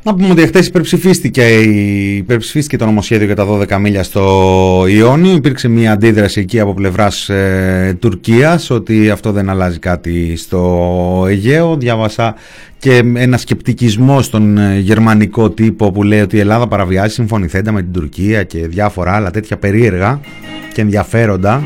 [0.06, 1.42] Να πούμε ότι χθες υπερψηφίστηκε,
[2.16, 5.34] υπερψηφίστηκε το νομοσχέδιο για τα 12 μίλια στο Ιόνιο.
[5.34, 11.76] Υπήρξε μια αντίδραση εκεί από πλευράς ε, Τουρκίας ότι αυτό δεν αλλάζει κάτι στο Αιγαίο.
[11.76, 12.34] Διάβασα
[12.78, 17.82] και ένα σκεπτικισμό στον ε, γερμανικό τύπο που λέει ότι η Ελλάδα παραβιάζει συμφωνηθέντα με
[17.82, 20.20] την Τουρκία και διάφορα άλλα τέτοια περίεργα
[20.72, 21.62] και ενδιαφέροντα.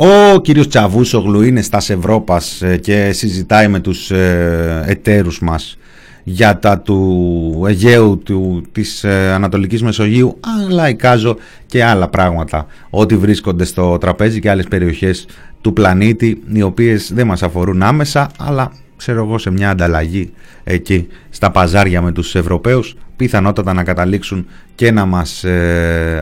[0.00, 5.78] Ο κύριος Τσαβούσογλου είναι στα Ευρώπας ε, και συζητάει με τους ε, εταίρους μας
[6.24, 13.16] για τα του Αιγαίου, του, της ε, Ανατολικής Μεσογείου, αλλά εικάζω και άλλα πράγματα, ότι
[13.16, 15.26] βρίσκονται στο τραπέζι και άλλες περιοχές
[15.60, 20.32] του πλανήτη, οι οποίες δεν μας αφορούν άμεσα, αλλά ξέρω εγώ σε μια ανταλλαγή
[20.64, 25.44] εκεί στα παζάρια με τους Ευρωπαίους, πιθανότατα να καταλήξουν και να μας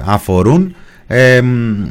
[0.04, 0.74] αφορούν.
[1.06, 1.42] Ε,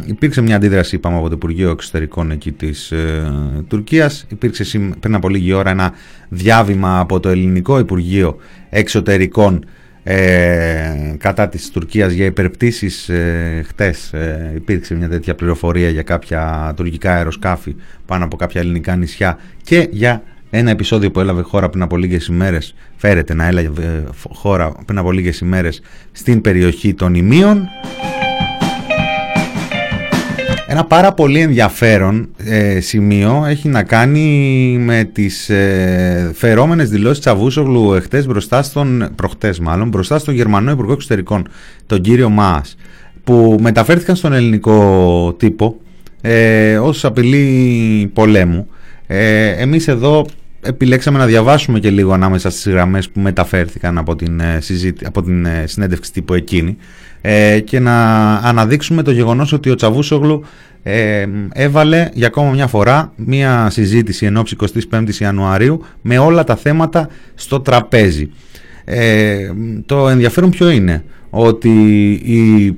[0.05, 3.31] υπήρξε μια αντίδραση είπαμε, από το Υπουργείο Εξωτερικών εκεί της ε,
[3.67, 4.25] Τουρκίας.
[4.29, 5.93] Υπήρξε πριν από λίγη ώρα ένα
[6.29, 8.37] διάβημα από το Ελληνικό Υπουργείο
[8.69, 9.65] Εξωτερικών
[10.07, 16.73] ε, κατά της Τουρκίας για υπερπτήσεις ε, χτες ε, υπήρξε μια τέτοια πληροφορία για κάποια
[16.75, 21.83] τουρκικά αεροσκάφη πάνω από κάποια ελληνικά νησιά και για ένα επεισόδιο που έλαβε χώρα πριν
[21.83, 24.03] από λίγες ημέρες φέρεται να έλαβε ε,
[24.33, 27.67] χώρα πριν από λίγες ημέρες στην περιοχή των Ιμίων
[30.75, 34.21] ένα πάρα πολύ ενδιαφέρον ε, σημείο έχει να κάνει
[34.79, 40.93] με τις ε, φερόμενες δηλώσεις Τσαβούσογλου εχθές μπροστά στον, προχτές μάλλον, μπροστά στον Γερμανό Υπουργό
[40.93, 41.47] Εξωτερικών,
[41.85, 42.75] τον κύριο Μάς,
[43.23, 45.79] που μεταφέρθηκαν στον ελληνικό τύπο
[46.21, 48.67] ε, ως απειλή πολέμου.
[49.07, 50.25] Ε, εμείς εδώ
[50.61, 55.21] επιλέξαμε να διαβάσουμε και λίγο ανάμεσα στις γραμμές που μεταφέρθηκαν από την, ε, συζήτη, από
[55.21, 56.77] την ε, συνέντευξη τύπου εκείνη
[57.27, 60.43] ε, και να αναδείξουμε το γεγονός ότι ο Τσαβούσογλου
[60.83, 64.43] ε, έβαλε για ακόμα μια φορά μια συζήτηση εν
[64.91, 68.29] 25 Ιανουαρίου με όλα τα θέματα στο τραπέζι.
[68.85, 69.49] Ε,
[69.85, 72.77] το ενδιαφέρον ποιο είναι; Ότι η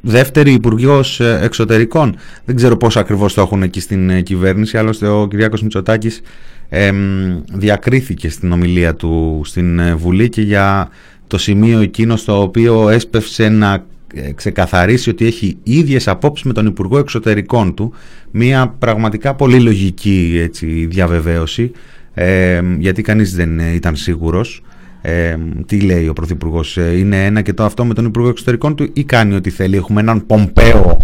[0.00, 5.62] δεύτερη υπουργός εξωτερικών δεν ξέρω πώς ακριβώς το έχουν εκεί στην κυβέρνηση άλλωστε ο Κυριάκος
[5.62, 6.20] Μητσοτάκης
[6.74, 6.92] ε,
[7.52, 10.88] διακρίθηκε στην ομιλία του στην Βουλή και για
[11.32, 16.66] το σημείο εκείνο στο οποίο έσπευσε να ε, ξεκαθαρίσει ότι έχει ίδιες απόψεις με τον
[16.66, 17.92] Υπουργό Εξωτερικών του
[18.30, 21.70] μια πραγματικά πολύ λογική έτσι, διαβεβαίωση
[22.14, 24.62] ε, γιατί κανείς δεν ήταν σίγουρος
[25.02, 28.74] ε, τι λέει ο Πρωθυπουργός, ε, είναι ένα και το αυτό με τον Υπουργό Εξωτερικών
[28.74, 29.76] του ή κάνει ό,τι θέλει.
[29.76, 30.98] Έχουμε έναν Πομπέο,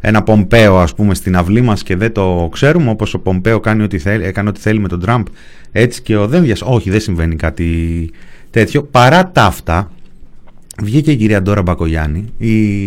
[0.00, 3.82] ένα Πομπέο ας πούμε στην αυλή μας και δεν το ξέρουμε όπως ο Πομπέο κάνει
[3.82, 5.26] ό,τι θέλει, έκανε ό,τι θέλει με τον Τραμπ
[5.72, 8.10] έτσι και ο δεν όχι δεν συμβαίνει κάτι
[8.50, 9.90] τέτοιο παρά τα αυτά
[10.82, 12.82] βγήκε η κυρία Ντόρα Μπακογιάννη η,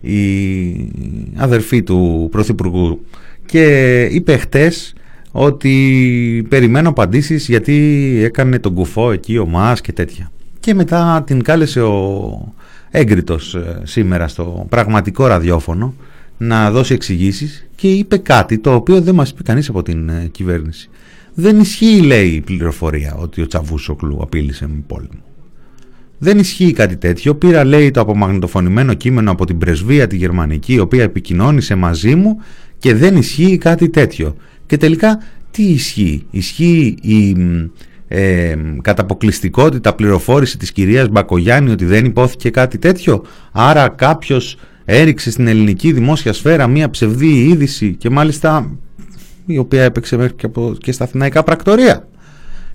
[0.00, 0.90] η
[1.36, 3.04] αδερφή του Πρωθυπουργού
[3.46, 4.94] και είπε χτες
[5.36, 7.74] ότι περιμένω απαντήσεις γιατί
[8.24, 10.30] έκανε τον κουφό εκεί ο Μάς και τέτοια.
[10.60, 12.54] Και μετά την κάλεσε ο
[12.96, 15.94] έγκριτος ε, σήμερα στο πραγματικό ραδιόφωνο
[16.38, 20.28] να δώσει εξηγήσεις και είπε κάτι το οποίο δεν μας είπε κανείς από την ε,
[20.30, 20.88] κυβέρνηση.
[21.34, 25.22] Δεν ισχύει λέει η πληροφορία ότι ο Τσαβούσοκλου απείλησε με πόλεμο.
[26.18, 27.34] Δεν ισχύει κάτι τέτοιο.
[27.34, 32.38] Πήρα λέει το απομαγνητοφωνημένο κείμενο από την πρεσβεία τη γερμανική η οποία επικοινώνησε μαζί μου
[32.78, 34.36] και δεν ισχύει κάτι τέτοιο.
[34.66, 37.36] Και τελικά τι ισχύει; Ισχύει η
[38.16, 43.24] ε, καταποκλειστικότητα πληροφόρηση της κυρίας Μπακογιάννη ότι δεν υπόθηκε κάτι τέτοιο.
[43.52, 48.76] Άρα κάποιος έριξε στην ελληνική δημόσια σφαίρα μία ψευδή είδηση και μάλιστα
[49.46, 52.08] η οποία έπαιξε μέχρι και, από, και στα αθηναϊκά πρακτορία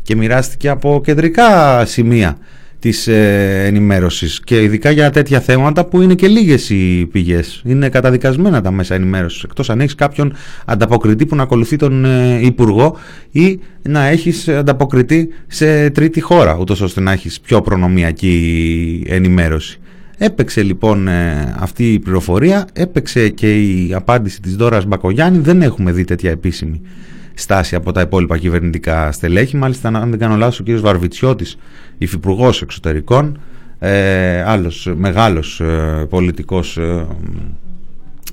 [0.02, 2.38] και μοιράστηκε από κεντρικά σημεία
[2.80, 7.62] της ε, ενημέρωσης και ειδικά για τέτοια θέματα που είναι και λίγες οι πηγές.
[7.66, 10.34] Είναι καταδικασμένα τα μέσα ενημέρωσης εκτός αν έχεις κάποιον
[10.66, 12.98] ανταποκριτή που να ακολουθεί τον ε, Υπουργό
[13.32, 19.80] ή να έχεις ανταποκριτή σε τρίτη χώρα ούτως ώστε να έχεις πιο προνομιακή ενημέρωση.
[20.18, 25.92] Έπαιξε λοιπόν ε, αυτή η πληροφορία, έπαιξε και η απάντηση της Δόρας Μπακογιάννη, δεν έχουμε
[25.92, 26.82] δει τέτοια επίσημη
[27.40, 29.58] στάση από τα υπόλοιπα κυβερνητικά στελέχη.
[29.58, 30.70] Μάλιστα, αν δεν κάνω λάθος, ο κ.
[30.72, 31.58] Βαρβιτσιώτης,
[31.98, 33.40] υφυπουργός εξωτερικών,
[33.80, 37.06] ε, άλλος μεγάλος ε, πολιτικός ε,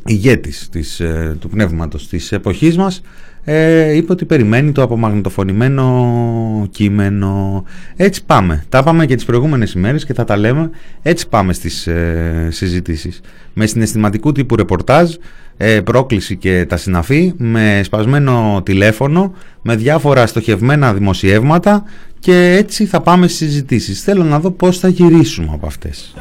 [0.07, 3.02] ηγέτης της, ε, του πνεύματος της εποχής μας,
[3.49, 7.64] ε, είπε ότι περιμένει το απομαγνητοφωνημένο κείμενο.
[7.97, 8.64] Έτσι πάμε.
[8.68, 10.70] Τα πάμε και τις προηγούμενες ημέρες και θα τα λέμε.
[11.03, 13.20] Έτσι πάμε στις ε, συζητήσεις.
[13.53, 15.14] Με συναισθηματικού τύπου ρεπορτάζ,
[15.57, 21.84] ε, πρόκληση και τα συναφή, με σπασμένο τηλέφωνο, με διάφορα στοχευμένα δημοσιεύματα
[22.18, 24.03] και έτσι θα πάμε στις συζητήσεις.
[24.03, 26.14] Θέλω να δω πώς θα γυρίσουμε από αυτές.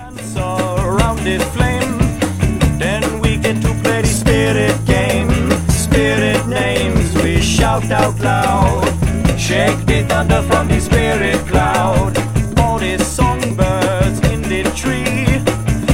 [7.82, 9.39] Shout out loud.
[9.39, 12.17] Shake the thunder from the spirit cloud.
[12.59, 15.26] All the songbirds in the tree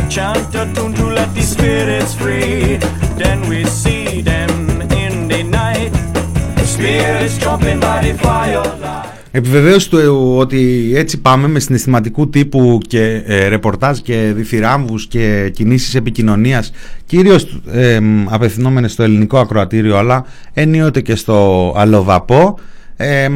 [0.09, 2.77] chant a tune to let the spirits free.
[3.17, 5.93] Then we see them in the night.
[6.65, 9.10] Spirits jumping by the firelight.
[9.33, 15.95] Επιβεβαίωση του ότι έτσι πάμε με συναισθηματικού τύπου και ε, ρεπορτάζ και διθυράμβους και κινήσεις
[15.95, 16.71] επικοινωνίας
[17.05, 22.57] κυρίως ε, απευθυνόμενες στο ελληνικό ακροατήριο αλλά ενίοτε και στο αλλοδαπό
[23.03, 23.29] ε,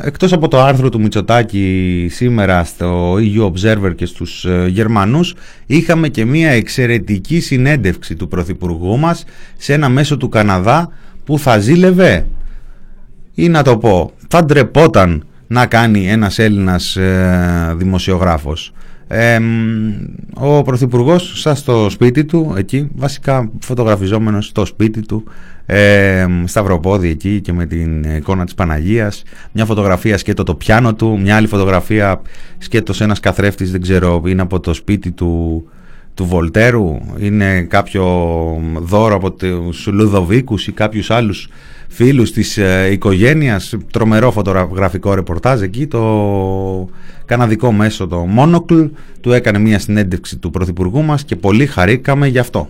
[0.00, 5.34] εκτός από το άρθρο του Μητσοτάκη σήμερα στο EU Observer και στους ε, Γερμανούς
[5.66, 9.24] είχαμε και μια εξαιρετική συνέντευξη του Πρωθυπουργού μας
[9.56, 10.92] σε ένα μέσο του Καναδά
[11.24, 12.26] που θα ζήλευε
[13.34, 18.72] ή να το πω θα ντρεπόταν να κάνει ένας Έλληνας ε, δημοσιογράφος.
[19.08, 19.38] Ε,
[20.34, 25.24] ο Πρωθυπουργός σας στο σπίτι του εκεί βασικά φωτογραφιζόμενος στο σπίτι του
[25.66, 29.22] ε, σταυροπόδι εκεί και με την εικόνα της Παναγίας
[29.52, 32.20] μια φωτογραφία σκέτο το πιάνο του μια άλλη φωτογραφία
[32.58, 35.64] σκέτος ένας καθρέφτης δεν ξέρω είναι από το σπίτι του
[36.14, 38.04] του Βολτέρου είναι κάποιο
[38.76, 41.48] δώρο από τους Λουδοβίκους ή κάποιους άλλους
[41.88, 43.74] φίλους της ε, οικογένειας.
[43.90, 46.88] Τρομερό φωτογραφικό ρεπορτάζ εκεί το
[47.24, 48.90] καναδικό μέσο το Monocle
[49.20, 52.68] του έκανε μια συνέντευξη του Πρωθυπουργού μας και πολύ χαρήκαμε γι' αυτό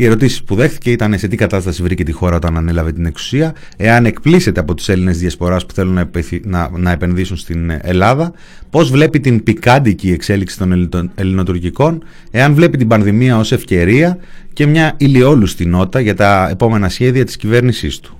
[0.00, 3.54] οι ερωτήσεις που δέχθηκε ήταν σε τι κατάσταση βρήκε τη χώρα όταν ανέλαβε την εξουσία,
[3.76, 6.08] εάν εκπλήσεται από του Έλληνες διασποράς που θέλουν να,
[6.42, 8.32] να, να επενδύσουν στην Ελλάδα,
[8.70, 14.18] πώς βλέπει την πικάντικη εξέλιξη των ελληνοτουρκικών, εάν βλέπει την πανδημία ως ευκαιρία
[14.52, 18.16] και μια ηλιόλουστη νότα για τα επόμενα σχέδια της κυβέρνησής του.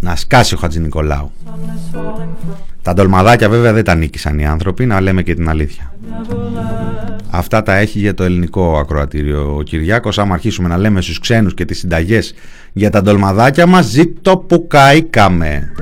[0.00, 1.32] Να σκάσει ο Χατζη Νικολάου.
[2.88, 5.92] Τα ντολμαδάκια βέβαια δεν τα νίκησαν οι άνθρωποι, να λέμε και την αλήθεια.
[7.30, 10.18] Αυτά τα έχει για το ελληνικό ακροατήριο ο Κυριάκος.
[10.18, 12.34] Άμα αρχίσουμε να λέμε στους ξένους και τις συνταγές
[12.72, 15.72] για τα ντολμαδάκια μας, ζήτω που καήκαμε.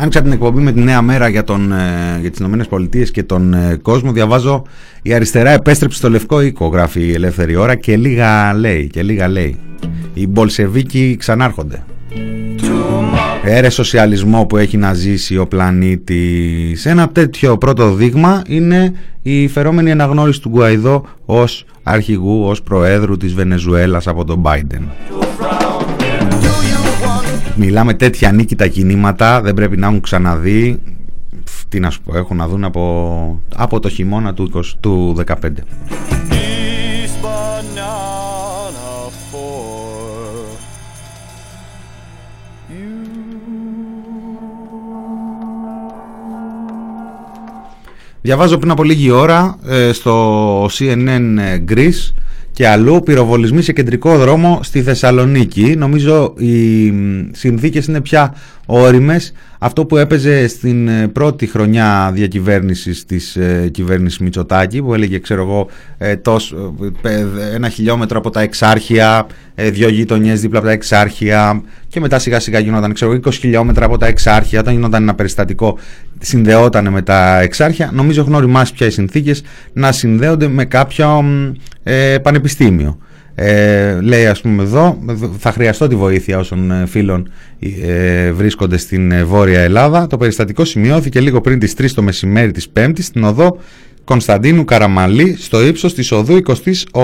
[0.00, 3.22] Άνοιξα την εκπομπή με τη νέα μέρα για, τον, ε, για τις Ηνωμένες Πολιτείες και
[3.22, 4.12] τον ε, κόσμο.
[4.12, 4.62] Διαβάζω
[5.02, 9.28] η αριστερά επέστρεψε στο Λευκό Οίκο, γράφει η Ελεύθερη Ώρα και λίγα λέει, και λίγα
[9.28, 9.58] λέει.
[10.14, 11.84] Οι Μπολσεβίκοι ξανάρχονται.
[13.44, 16.86] Έρε σοσιαλισμό που έχει να ζήσει ο πλανήτης.
[16.86, 18.92] Ένα τέτοιο πρώτο δείγμα είναι
[19.22, 24.82] η φερόμενη αναγνώριση του Γκουαϊδό ως αρχηγού, ως προέδρου της Βενεζουέλας από τον Biden.
[27.60, 30.80] Μιλάμε τέτοια νίκη τα κινήματα, δεν πρέπει να έχουν ξαναδεί.
[31.68, 35.34] Τι να σου πω, έχουν να δουν από, από το χειμώνα του, 20, του 15.
[48.22, 51.38] Διαβάζω πριν από λίγη ώρα ε, στο CNN
[51.68, 52.12] Greece
[52.58, 55.74] και αλλού πυροβολισμοί σε κεντρικό δρόμο στη Θεσσαλονίκη.
[55.76, 56.92] Νομίζω οι
[57.32, 58.34] συνθήκες είναι πια
[58.66, 59.32] όριμες.
[59.58, 65.42] Αυτό που έπαιζε στην ε, πρώτη χρονιά διακυβέρνησης της ε, κυβέρνησης Μητσοτάκη που έλεγε ξέρω
[65.42, 66.74] εγώ ε, τόσο,
[67.54, 72.58] ένα χιλιόμετρο από τα εξάρχεια, δύο γειτονιές δίπλα από τα εξάρχεια και μετά σιγά σιγά
[72.58, 74.60] γινόταν ξέρω 20 χιλιόμετρα από τα εξάρχεια.
[74.60, 75.78] Όταν γινόταν ένα περιστατικό
[76.18, 77.90] συνδεόταν με τα εξάρχεια.
[77.92, 81.24] Νομίζω έχουν οριμάσει πια οι συνθήκες να συνδέονται με κάποιο
[81.82, 82.98] ε, πανεπιστήμιο.
[83.40, 84.98] Ε, λέει ας πούμε εδώ
[85.38, 87.30] θα χρειαστώ τη βοήθεια όσων ε, φίλων
[87.82, 90.06] ε, βρίσκονται στην ε, Βόρεια Ελλάδα.
[90.06, 93.58] Το περιστατικό σημειώθηκε λίγο πριν τις 3 το μεσημέρι της 5ης στην οδό
[94.08, 96.40] Κωνσταντίνου Καραμαλή στο ύψος της οδού
[96.92, 97.02] 28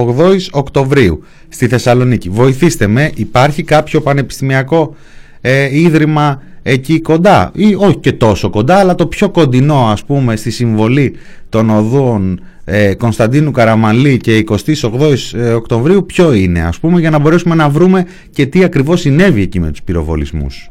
[0.51, 4.95] Οκτωβρίου στη Θεσσαλονίκη βοηθήστε με υπάρχει κάποιο πανεπιστημιακό
[5.41, 10.37] ε, ίδρυμα εκεί κοντά; Ή όχι και τόσο κοντά αλλά το πιο κοντινό ας πούμε
[10.37, 11.15] στη συμβολή
[11.49, 17.19] των οδών ε, Κωνσταντίνου Καραμαλή και 28 ε, Οκτωβρίου ποιο είναι ας πούμε για να
[17.19, 20.71] μπορέσουμε να βρούμε και τι ακριβώς συνέβη εκεί με τους πυροβολισμούς;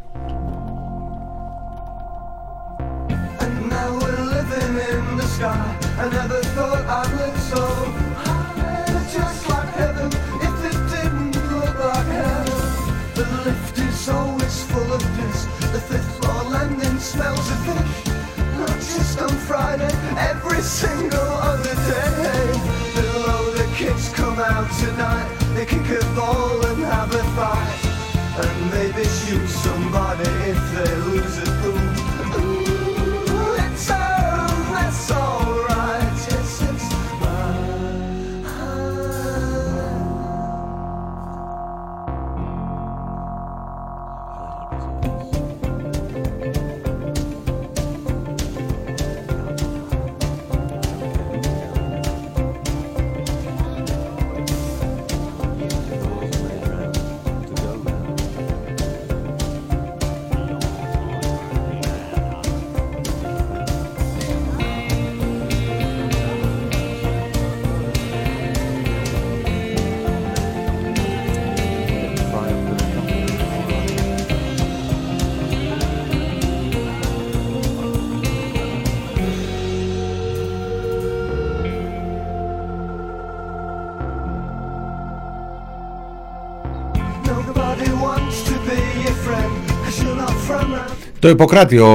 [91.24, 91.88] Το Ιπποκράτιο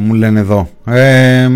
[0.00, 0.68] μου λένε εδώ.
[0.84, 1.48] Ε,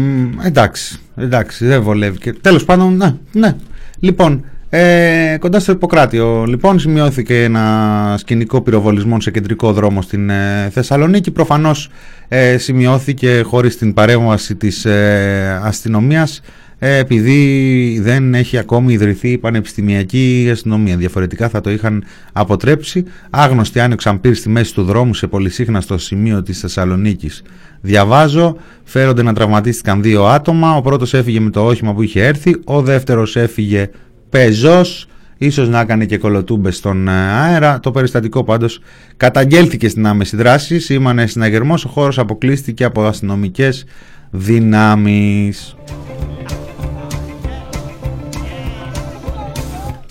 [0.44, 2.18] εντάξει, εντάξει, δεν βολεύει.
[2.18, 3.56] Και, τέλος πάντων, ναι, ναι.
[3.98, 10.68] Λοιπόν, ε, κοντά στο Ιπποκράτιο, λοιπόν, σημειώθηκε ένα σκηνικό πυροβολισμών σε κεντρικό δρόμο στην ε,
[10.72, 11.30] Θεσσαλονίκη.
[11.30, 11.90] Προφανώς
[12.28, 16.42] ε, σημειώθηκε χωρίς την παρέμβαση της ε, αστυνομίας ε,
[16.78, 20.96] επειδή δεν έχει ακόμη ιδρυθεί η πανεπιστημιακή αστυνομία.
[20.96, 23.04] Διαφορετικά θα το είχαν αποτρέψει.
[23.30, 27.42] Άγνωστοι άνοιξαν πυρ στη μέση του δρόμου σε πολυσύχναστο σημείο της Θεσσαλονίκης.
[27.80, 30.76] Διαβάζω, φέρονται να τραυματίστηκαν δύο άτομα.
[30.76, 33.90] Ο πρώτος έφυγε με το όχημα που είχε έρθει, ο δεύτερος έφυγε
[34.30, 35.08] πεζός.
[35.38, 37.80] Ίσως να έκανε και κολοτούμπες στον ε, αέρα.
[37.80, 38.80] Το περιστατικό πάντως
[39.16, 40.78] καταγγέλθηκε στην άμεση δράση.
[40.78, 41.84] Σήμανε συναγερμός.
[41.84, 43.84] Ο χώρος αποκλείστηκε από αστυνομικές
[44.30, 45.76] δυνάμεις.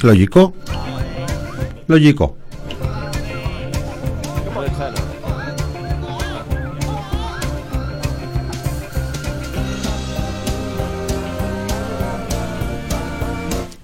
[0.06, 0.54] Λογικό.
[1.86, 2.38] Λογικό.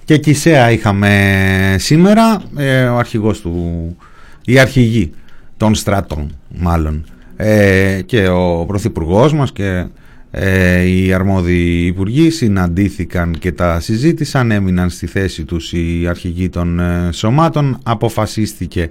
[0.06, 3.98] Και Κισέα είχαμε σήμερα, ε, ο αρχηγός του,
[4.46, 5.14] η αρχηγή
[5.58, 7.06] των στρατών μάλλον
[7.36, 9.86] ε, και ο πρωθυπουργός μας και
[10.32, 16.80] ε, οι αρμόδιοι υπουργοί συναντήθηκαν και τα συζήτησαν, έμειναν στη θέση τους οι αρχηγοί των
[16.80, 18.90] ε, σωμάτων, αποφασίστηκε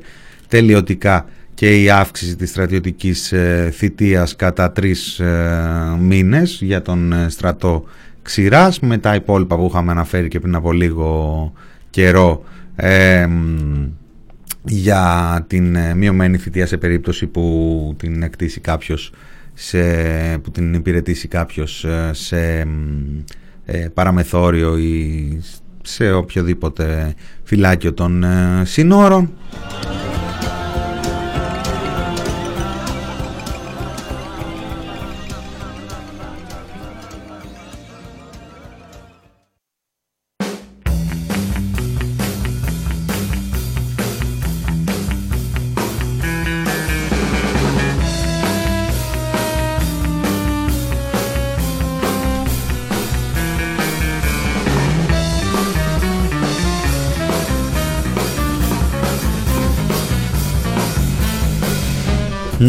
[0.49, 7.85] τελειωτικά και η αύξηση της στρατιωτικής ε, θητείας κατά τρεις ε, μήνες για τον στρατό
[8.23, 8.81] ξηράς.
[8.81, 11.53] Με τα υπόλοιπα που είχαμε αναφέρει και πριν από λίγο
[11.91, 12.45] καιρό
[14.65, 19.13] για την μειωμένη θητεία σε περίπτωση που την εκτίσει κάποιος
[19.63, 22.67] σε, που την υπηρετήσει κάποιος ε, σε
[23.65, 25.43] ε, παραμεθόριο ή
[25.83, 29.33] σε οποιοδήποτε φυλάκιο των ε, συνόρων.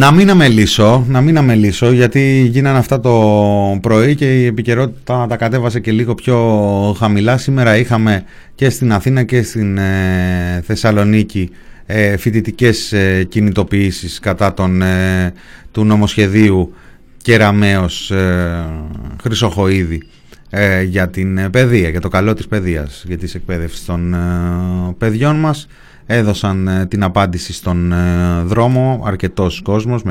[0.02, 5.36] Να μην αμελήσω, να μην αμελήσω γιατί γίνανε αυτά το πρωί και η επικαιρότητα τα
[5.36, 6.38] κατέβασε και λίγο πιο
[7.00, 7.38] χαμηλά.
[7.38, 8.24] Σήμερα είχαμε
[8.56, 11.50] και στην Αθήνα και στην ε, Θεσσαλονίκη
[11.86, 15.34] ε, φοιτητικές ε, κινητοποιήσεις κατά τον, ε,
[15.72, 16.74] του νομοσχεδίου
[17.22, 18.66] Κεραμέως ε,
[19.22, 20.04] Χρυσοχοίδη
[20.86, 24.16] για την παιδεία, για το καλό της παιδείας, για τις εκπαίδευσης των
[24.98, 25.68] παιδιών μας
[26.06, 30.02] έδωσαν ε, την απάντηση στον ε, δρόμο αρκετός κόσμος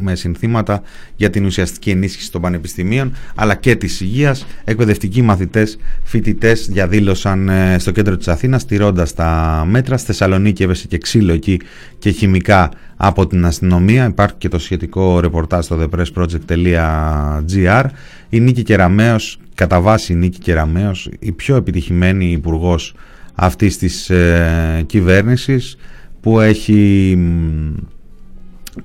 [0.00, 0.82] με συνθήματα
[1.16, 4.46] για την ουσιαστική ενίσχυση των πανεπιστημίων αλλά και της υγείας.
[4.64, 9.96] Εκπαιδευτικοί μαθητές, φοιτητές διαδήλωσαν ε, στο κέντρο της Αθήνας στηρώντας τα μέτρα.
[9.96, 11.60] Στη Θεσσαλονίκη έβεσε και ξύλο εκεί
[11.98, 14.04] και χημικά από την αστυνομία.
[14.04, 17.84] Υπάρχει και το σχετικό ρεπορτάζ στο thepressproject.gr.
[18.28, 22.94] Η Νίκη Κεραμέως, κατά βάση η Νίκη Κεραμέως, η πιο επιτυχημένη υπουργός
[23.36, 25.76] αυτής της ε, κυβέρνησης
[26.20, 27.18] που έχει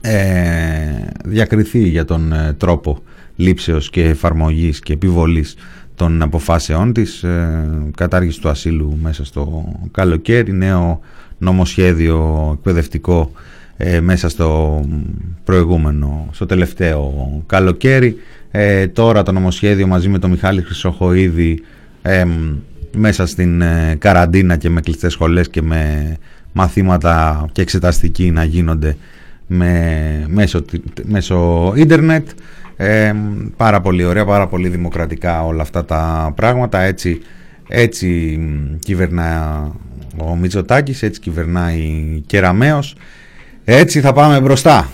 [0.01, 0.21] ε,
[1.25, 2.99] διακριθεί για τον ε, τρόπο
[3.35, 5.55] λήψεως και εφαρμογής και επιβολής
[5.95, 10.99] των αποφάσεών της ε, κατάργηση του ασύλου μέσα στο καλοκαίρι νέο
[11.37, 13.31] νομοσχέδιο εκπαιδευτικό
[13.77, 14.81] ε, μέσα στο
[15.43, 18.15] προηγούμενο στο τελευταίο καλοκαίρι.
[18.93, 21.63] Τώρα το νομοσχέδιο μαζί με τον Μιχάλη Χρυσοχοίδη
[22.95, 26.15] μέσα στην ε, καραντίνα και με κλειστές σχολές και με
[26.51, 28.97] μαθήματα και εξεταστικοί να γίνονται
[29.47, 30.65] με, μέσω,
[31.03, 32.29] μέσω ίντερνετ.
[32.75, 33.13] Ε,
[33.57, 36.81] πάρα πολύ ωραία, πάρα πολύ δημοκρατικά όλα αυτά τα πράγματα.
[36.81, 37.21] Έτσι,
[37.67, 38.39] έτσι
[38.79, 39.67] κυβερνά
[40.17, 42.95] ο Μητσοτάκης, έτσι κυβερνάει Κεραμέως.
[43.63, 44.89] Έτσι θα πάμε μπροστά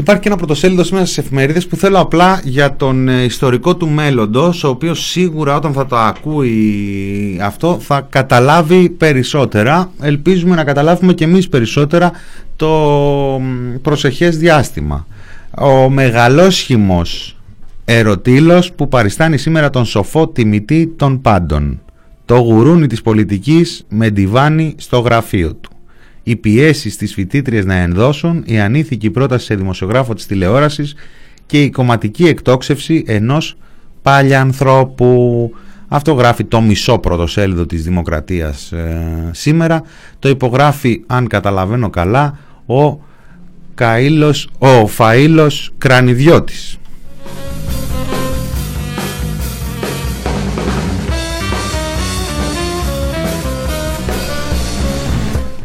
[0.00, 3.88] Υπάρχει και ένα πρωτοσέλιδο σήμερα στις εφημερίδες που θέλω απλά για τον ε, ιστορικό του
[3.88, 9.90] μέλλοντος, ο οποίος σίγουρα όταν θα το ακούει αυτό θα καταλάβει περισσότερα.
[10.00, 12.12] Ελπίζουμε να καταλάβουμε και εμείς περισσότερα
[12.56, 12.70] το
[13.82, 15.06] προσεχές διάστημα.
[15.58, 17.36] Ο μεγαλόσχημος
[17.84, 21.80] Ερωτήλος που παριστάνει σήμερα τον σοφό τιμητή των πάντων.
[22.24, 25.70] Το γουρούνι της πολιτικής με ντιβάνι στο γραφείο του.
[26.30, 30.94] Οι πιέσεις στις φοιτήτριες να ενδώσουν, η ανήθικη πρόταση σε δημοσιογράφο της τηλεόρασης
[31.46, 33.56] και η κομματική εκτόξευση ενός
[34.02, 35.50] παλιανθρώπου.
[35.88, 39.82] Αυτό γράφει το μισό πρωτοσέλιδο της Δημοκρατίας ε, σήμερα.
[40.18, 42.98] Το υπογράφει, αν καταλαβαίνω καλά, ο,
[43.74, 46.78] Καΐλος, ο Φαΐλος Κρανιδιώτης.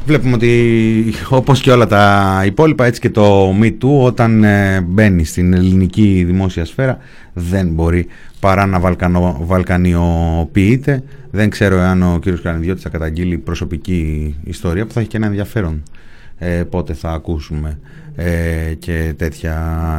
[0.06, 5.26] Βλέπουμε ότι όπως και όλα τα υπόλοιπα έτσι και το Me Too όταν ε, μπαίνει
[5.26, 6.98] στην ελληνική δημόσια σφαίρα
[7.34, 8.08] δεν μπορεί
[8.40, 11.04] παρά να βαλκανο, βαλκανιοποιείται.
[11.32, 15.26] Δεν ξέρω αν ο κύριος Κρανιδιώτης θα καταγγείλει προσωπική ιστορία που θα έχει και ένα
[15.26, 15.84] ενδιαφέρον
[16.38, 17.80] ε, πότε θα ακούσουμε
[18.16, 19.56] ε, και τέτοια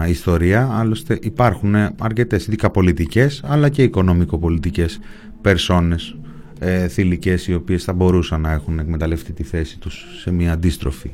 [0.08, 0.68] ιστορία.
[0.72, 5.00] Άλλωστε υπάρχουν αρκετές ειδικά πολιτικές αλλά και οικονομικοπολιτικές
[5.40, 6.16] περσόνες
[6.58, 11.10] ε, θηλυκές οι οποίες θα μπορούσαν να έχουν εκμεταλλευτεί τη θέση τους σε μια αντίστροφη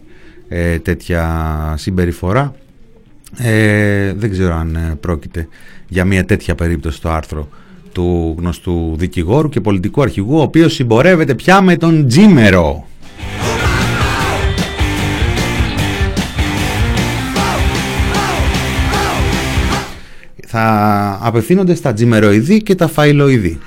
[0.49, 2.55] ε, τέτοια συμπεριφορά.
[3.39, 5.49] Ε, δεν ξέρω αν ε, πρόκειται
[5.89, 7.49] για μια τέτοια περίπτωση στο άρθρο
[7.93, 12.87] του γνωστού δικηγόρου και πολιτικού αρχηγού ο οποίος συμπορεύεται πια με τον Τζίμερο.
[20.47, 23.59] Θα απευθύνονται στα τζιμεροειδή και τα φαϊλοειδή.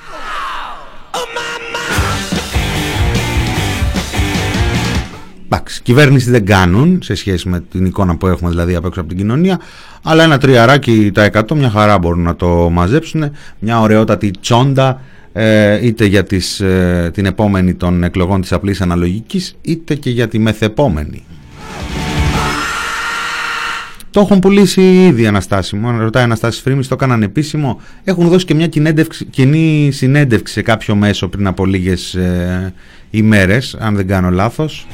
[5.56, 9.08] Εντάξει, κυβέρνηση δεν κάνουν σε σχέση με την εικόνα που έχουμε δηλαδή απ' έξω από
[9.08, 9.60] την κοινωνία,
[10.02, 13.30] αλλά ένα τριαράκι τα 100 μια χαρά μπορούν να το μαζέψουν.
[13.58, 15.00] Μια ωραιότατη τσόντα
[15.32, 20.28] ε, είτε για τις, ε, την επόμενη των εκλογών της απλής αναλογικής είτε και για
[20.28, 21.24] τη μεθεπόμενη.
[24.10, 25.98] Το έχουν πουλήσει ήδη Αναστάση μου.
[25.98, 27.80] Ρωτάει Αναστάση Φρήμη, το έκαναν επίσημο.
[28.04, 28.68] Έχουν δώσει και μια
[29.30, 32.72] κοινή συνέντευξη σε κάποιο μέσο πριν από λίγες ε,
[33.10, 34.86] ημέρες, αν δεν κάνω λάθος.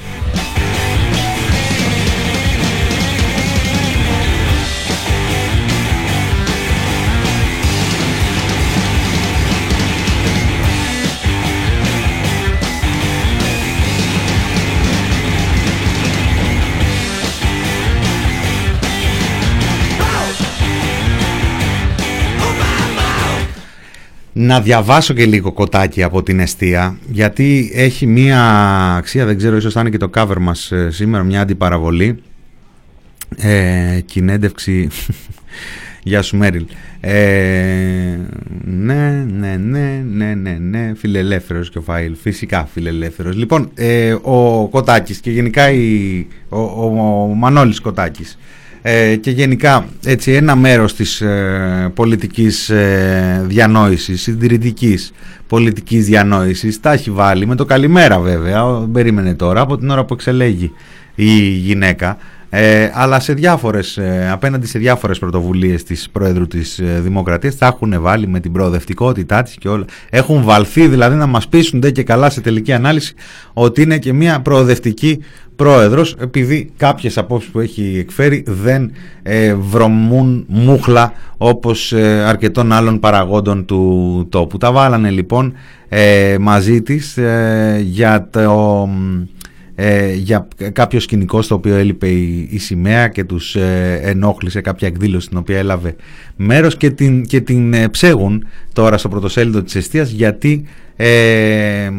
[24.42, 28.40] Να διαβάσω και λίγο κοτάκι από την αιστεία γιατί έχει μία
[28.94, 32.22] αξία, δεν ξέρω ίσως θα είναι και το cover μας ε, σήμερα, μια αντιπαραβολή.
[33.36, 34.88] Ε, κοινέντευξη
[36.04, 36.66] Γεια σου Μέριλ.
[37.00, 38.18] Ε,
[38.64, 43.36] ναι, ναι, ναι, ναι, ναι, ναι, φιλελεύθερος και ο Φάιλ, φυσικά φιλελεύθερος.
[43.36, 48.38] Λοιπόν, ε, ο Κοτάκης και γενικά η, ο, ο, ο Μανώλης Κοτάκης
[48.82, 55.12] ε, και γενικά έτσι ένα μέρος της ε, πολιτικής ε, διανόησης, συντηρητικής
[55.46, 60.14] πολιτικής διανόησης τα έχει βάλει με το καλημέρα βέβαια, περίμενε τώρα από την ώρα που
[60.14, 60.72] εξελέγει
[61.14, 62.16] η γυναίκα
[62.54, 67.66] ε, αλλά σε διάφορες, ε, απέναντι σε διάφορες πρωτοβουλίες της Πρόεδρου της ε, Δημοκρατίας θα
[67.66, 69.84] έχουν βάλει με την προοδευτικότητά της και όλα.
[70.10, 73.14] Έχουν βαλθεί δηλαδή να μας πείσουν και καλά σε τελική ανάλυση
[73.52, 75.18] ότι είναι και μια προοδευτική
[75.56, 78.92] πρόεδρος επειδή κάποιες απόψεις που έχει εκφέρει δεν
[79.22, 84.58] ε, βρωμούν μούχλα όπως ε, αρκετών άλλων παραγόντων του τόπου.
[84.58, 85.52] Τα βάλανε λοιπόν
[85.88, 87.18] ε, μαζί της
[87.82, 88.88] για το
[89.84, 94.88] ε, για κάποιο σκηνικό στο οποίο έλειπε η, η σημαία και τους ε, ενόχλησε κάποια
[94.88, 95.96] εκδήλωση στην οποία έλαβε
[96.36, 100.64] μέρος και την, και την ε, ψέγουν τώρα στο πρωτοσέλιδο της εστίας γιατί
[100.96, 101.90] ε,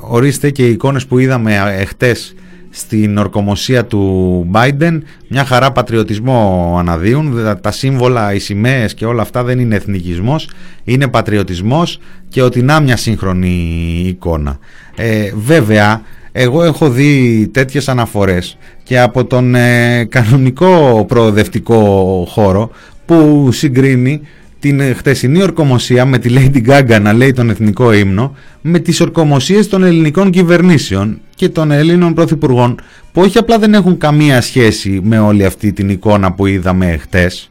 [0.00, 2.34] ορίστε και οι εικόνες που είδαμε εχθές
[2.70, 4.98] στην ορκομοσία του Biden
[5.28, 10.50] μια χαρά πατριωτισμό αναδύουν τα σύμβολα, οι σημαίες και όλα αυτά δεν είναι εθνικισμός
[10.84, 14.58] είναι πατριωτισμός και ότι να μια σύγχρονη εικόνα.
[14.96, 16.02] Ε, βέβαια
[16.38, 21.80] εγώ έχω δει τέτοιες αναφορές και από τον ε, κανονικό προοδευτικό
[22.28, 22.70] χώρο
[23.06, 24.20] που συγκρίνει
[24.60, 29.68] την χτεσινή ορκομοσία με τη Lady Gaga να λέει τον εθνικό ύμνο με τις ορκομοσίες
[29.68, 32.80] των ελληνικών κυβερνήσεων και των Ελλήνων πρωθυπουργών
[33.12, 37.50] που όχι απλά δεν έχουν καμία σχέση με όλη αυτή την εικόνα που είδαμε χτες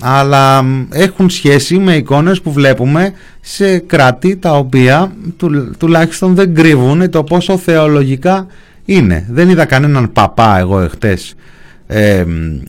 [0.00, 5.12] αλλά έχουν σχέση με εικόνες που βλέπουμε σε κράτη τα οποία
[5.78, 8.46] τουλάχιστον δεν κρύβουν το πόσο θεολογικά
[8.84, 9.26] είναι.
[9.30, 11.34] Δεν είδα κανέναν παπά εγώ εχθές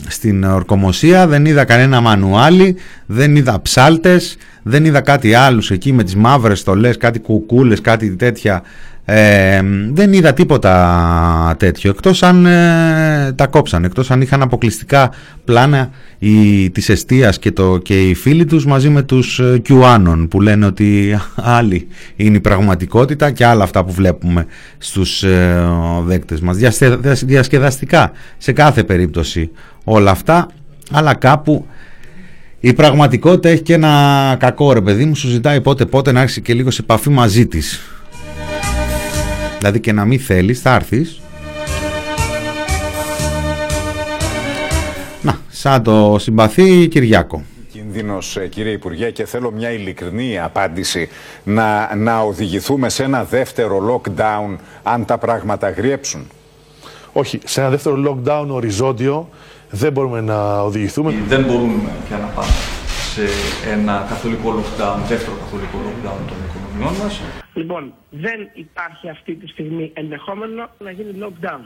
[0.08, 2.76] στην ορκομοσία, δεν είδα κανένα μανουάλι,
[3.06, 8.10] δεν είδα ψάλτες, δεν είδα κάτι άλλους εκεί με τις μαύρες στολές, κάτι κουκούλες, κάτι
[8.16, 8.62] τέτοια
[9.08, 15.12] Ε, δεν είδα τίποτα τέτοιο εκτός αν ε, τα κόψαν εκτός αν είχαν αποκλειστικά
[15.44, 15.90] πλάνα
[16.20, 20.42] η, της εστίας και, το, και οι φίλοι τους μαζί με τους ε, QAnon που
[20.42, 24.46] λένε ότι άλλη είναι η πραγματικότητα και άλλα αυτά που βλέπουμε
[24.78, 25.68] στους ε,
[26.06, 26.58] δέκτες μας.
[27.26, 29.52] Διασκεδαστικά σε κάθε περίπτωση
[29.84, 30.48] όλα αυτά
[30.92, 31.66] αλλά κάπου
[32.60, 36.42] η πραγματικότητα έχει και ένα κακό ρε παιδί μου σου ζητάει πότε πότε να έρθει
[36.42, 37.80] και λίγο σε επαφή μαζί της
[39.66, 41.22] Δηλαδή και να μην θέλεις θα έρθεις
[45.22, 51.10] Να, σαν το συμπαθή Κυριάκο Κινδύνος ε, κύριε Υπουργέ και θέλω μια ειλικρινή απάντηση
[51.44, 56.28] να, να οδηγηθούμε σε ένα δεύτερο lockdown αν τα πράγματα γριέψουν.
[57.14, 59.30] Όχι, σε ένα δεύτερο lockdown οριζόντιο
[59.70, 61.14] δεν μπορούμε να οδηγηθούμε.
[61.28, 62.52] Δεν μπορούμε πια να πάμε
[63.14, 63.22] σε
[63.72, 67.22] ένα καθολικό lockdown, δεύτερο καθολικό lockdown των οικονομιών μας.
[67.56, 71.62] Λοιπόν, δεν υπάρχει αυτή τη στιγμή ενδεχόμενο να γίνει lockdown.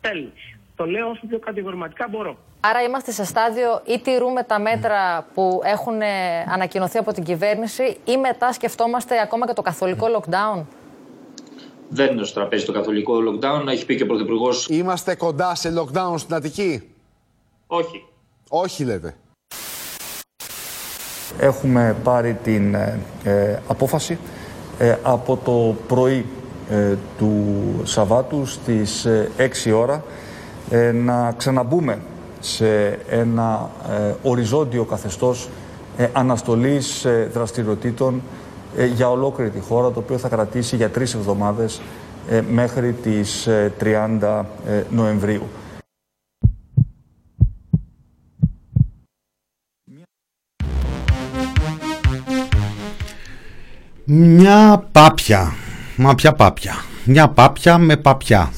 [0.00, 0.56] Τέλος.
[0.76, 2.36] Το λέω όσο πιο κατηγορηματικά μπορώ.
[2.60, 7.96] Άρα είμαστε σε στάδιο ή τηρούμε τα μέτρα που έχουν ε, ανακοινωθεί από την κυβέρνηση
[8.04, 10.64] ή μετά σκεφτόμαστε ακόμα και το καθολικό lockdown;
[11.88, 14.68] Δεν είναι στο τραπέζι το καθολικό lockdown, έχει πει και ο Πρωθυπουργός.
[14.68, 16.88] Είμαστε κοντά σε lockdown στην Αττική;
[17.66, 18.04] Όχι.
[18.48, 19.14] Όχι λέτε.
[21.38, 24.18] Έχουμε πάρει την ε, ε, απόφαση
[24.78, 26.24] ε, από το πρωί
[26.70, 27.44] ε, του
[27.82, 29.06] Σαββάτου στις
[29.66, 30.02] 6 ώρα
[30.92, 31.98] να ξαναμπούμε
[32.40, 33.70] σε ένα
[34.22, 35.48] οριζόντιο καθεστώς
[36.12, 38.22] αναστολής δραστηριοτήτων
[38.94, 41.80] για ολόκληρη τη χώρα, το οποίο θα κρατήσει για τρεις εβδομάδες
[42.50, 43.48] μέχρι τις
[44.20, 44.44] 30
[44.90, 45.42] Νοεμβρίου.
[54.10, 55.54] Μια πάπια.
[55.96, 56.74] Μα ποια πάπια.
[57.04, 58.52] Μια πάπια με παπιά.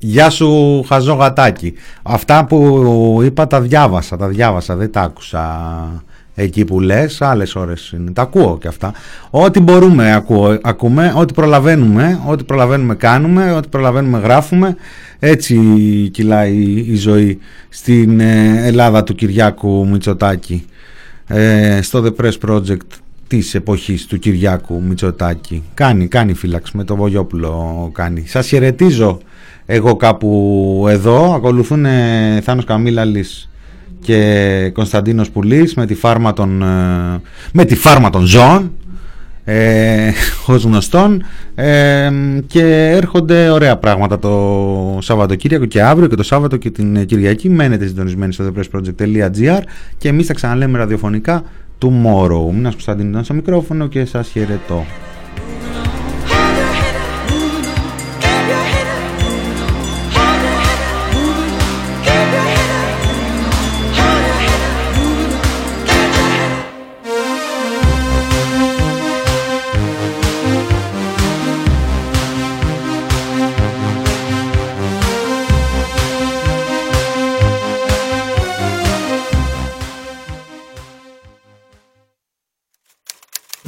[0.00, 6.02] Γεια σου χαζόγατάκι Αυτά που είπα τα διάβασα Τα διάβασα δεν τα άκουσα
[6.40, 8.10] εκεί που λες, άλλες ώρες είναι.
[8.10, 8.92] Τα ακούω και αυτά.
[9.30, 14.76] Ό,τι μπορούμε ακούω, ακούμε, ό,τι προλαβαίνουμε, ό,τι προλαβαίνουμε κάνουμε, ό,τι προλαβαίνουμε γράφουμε.
[15.18, 15.56] Έτσι
[16.12, 20.64] κυλάει η ζωή στην ε, Ελλάδα του Κυριάκου Μητσοτάκη.
[21.26, 22.86] Ε, στο The Press Project
[23.26, 25.62] της εποχής του Κυριάκου Μητσοτάκη.
[25.74, 28.24] Κάνει, κάνει φύλαξη με το Βογιόπουλο κάνει.
[28.26, 29.18] Σας χαιρετίζω
[29.66, 31.34] εγώ κάπου εδώ.
[31.34, 31.86] Ακολουθούν
[32.42, 33.48] Θάνος Καμίλαλης
[34.00, 37.20] και Κωνσταντίνος Πουλής με τη φάρμα των, ε,
[37.52, 38.72] με τη φάρμα των ζώων
[39.44, 40.10] ε,
[40.46, 41.22] ως γνωστόν
[41.54, 42.10] ε,
[42.46, 47.86] και έρχονται ωραία πράγματα το Σαββατοκύριακο και αύριο και το Σάββατο και την Κυριακή μένετε
[47.86, 49.60] συντονισμένοι στο thepressproject.gr
[49.98, 51.42] και εμείς θα ξαναλέμε ραδιοφωνικά
[51.78, 52.52] tomorrow.
[52.52, 54.84] Μήνας Κωνσταντίνος στο μικρόφωνο και σας χαιρετώ.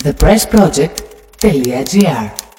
[0.03, 2.50] thepressproject.gr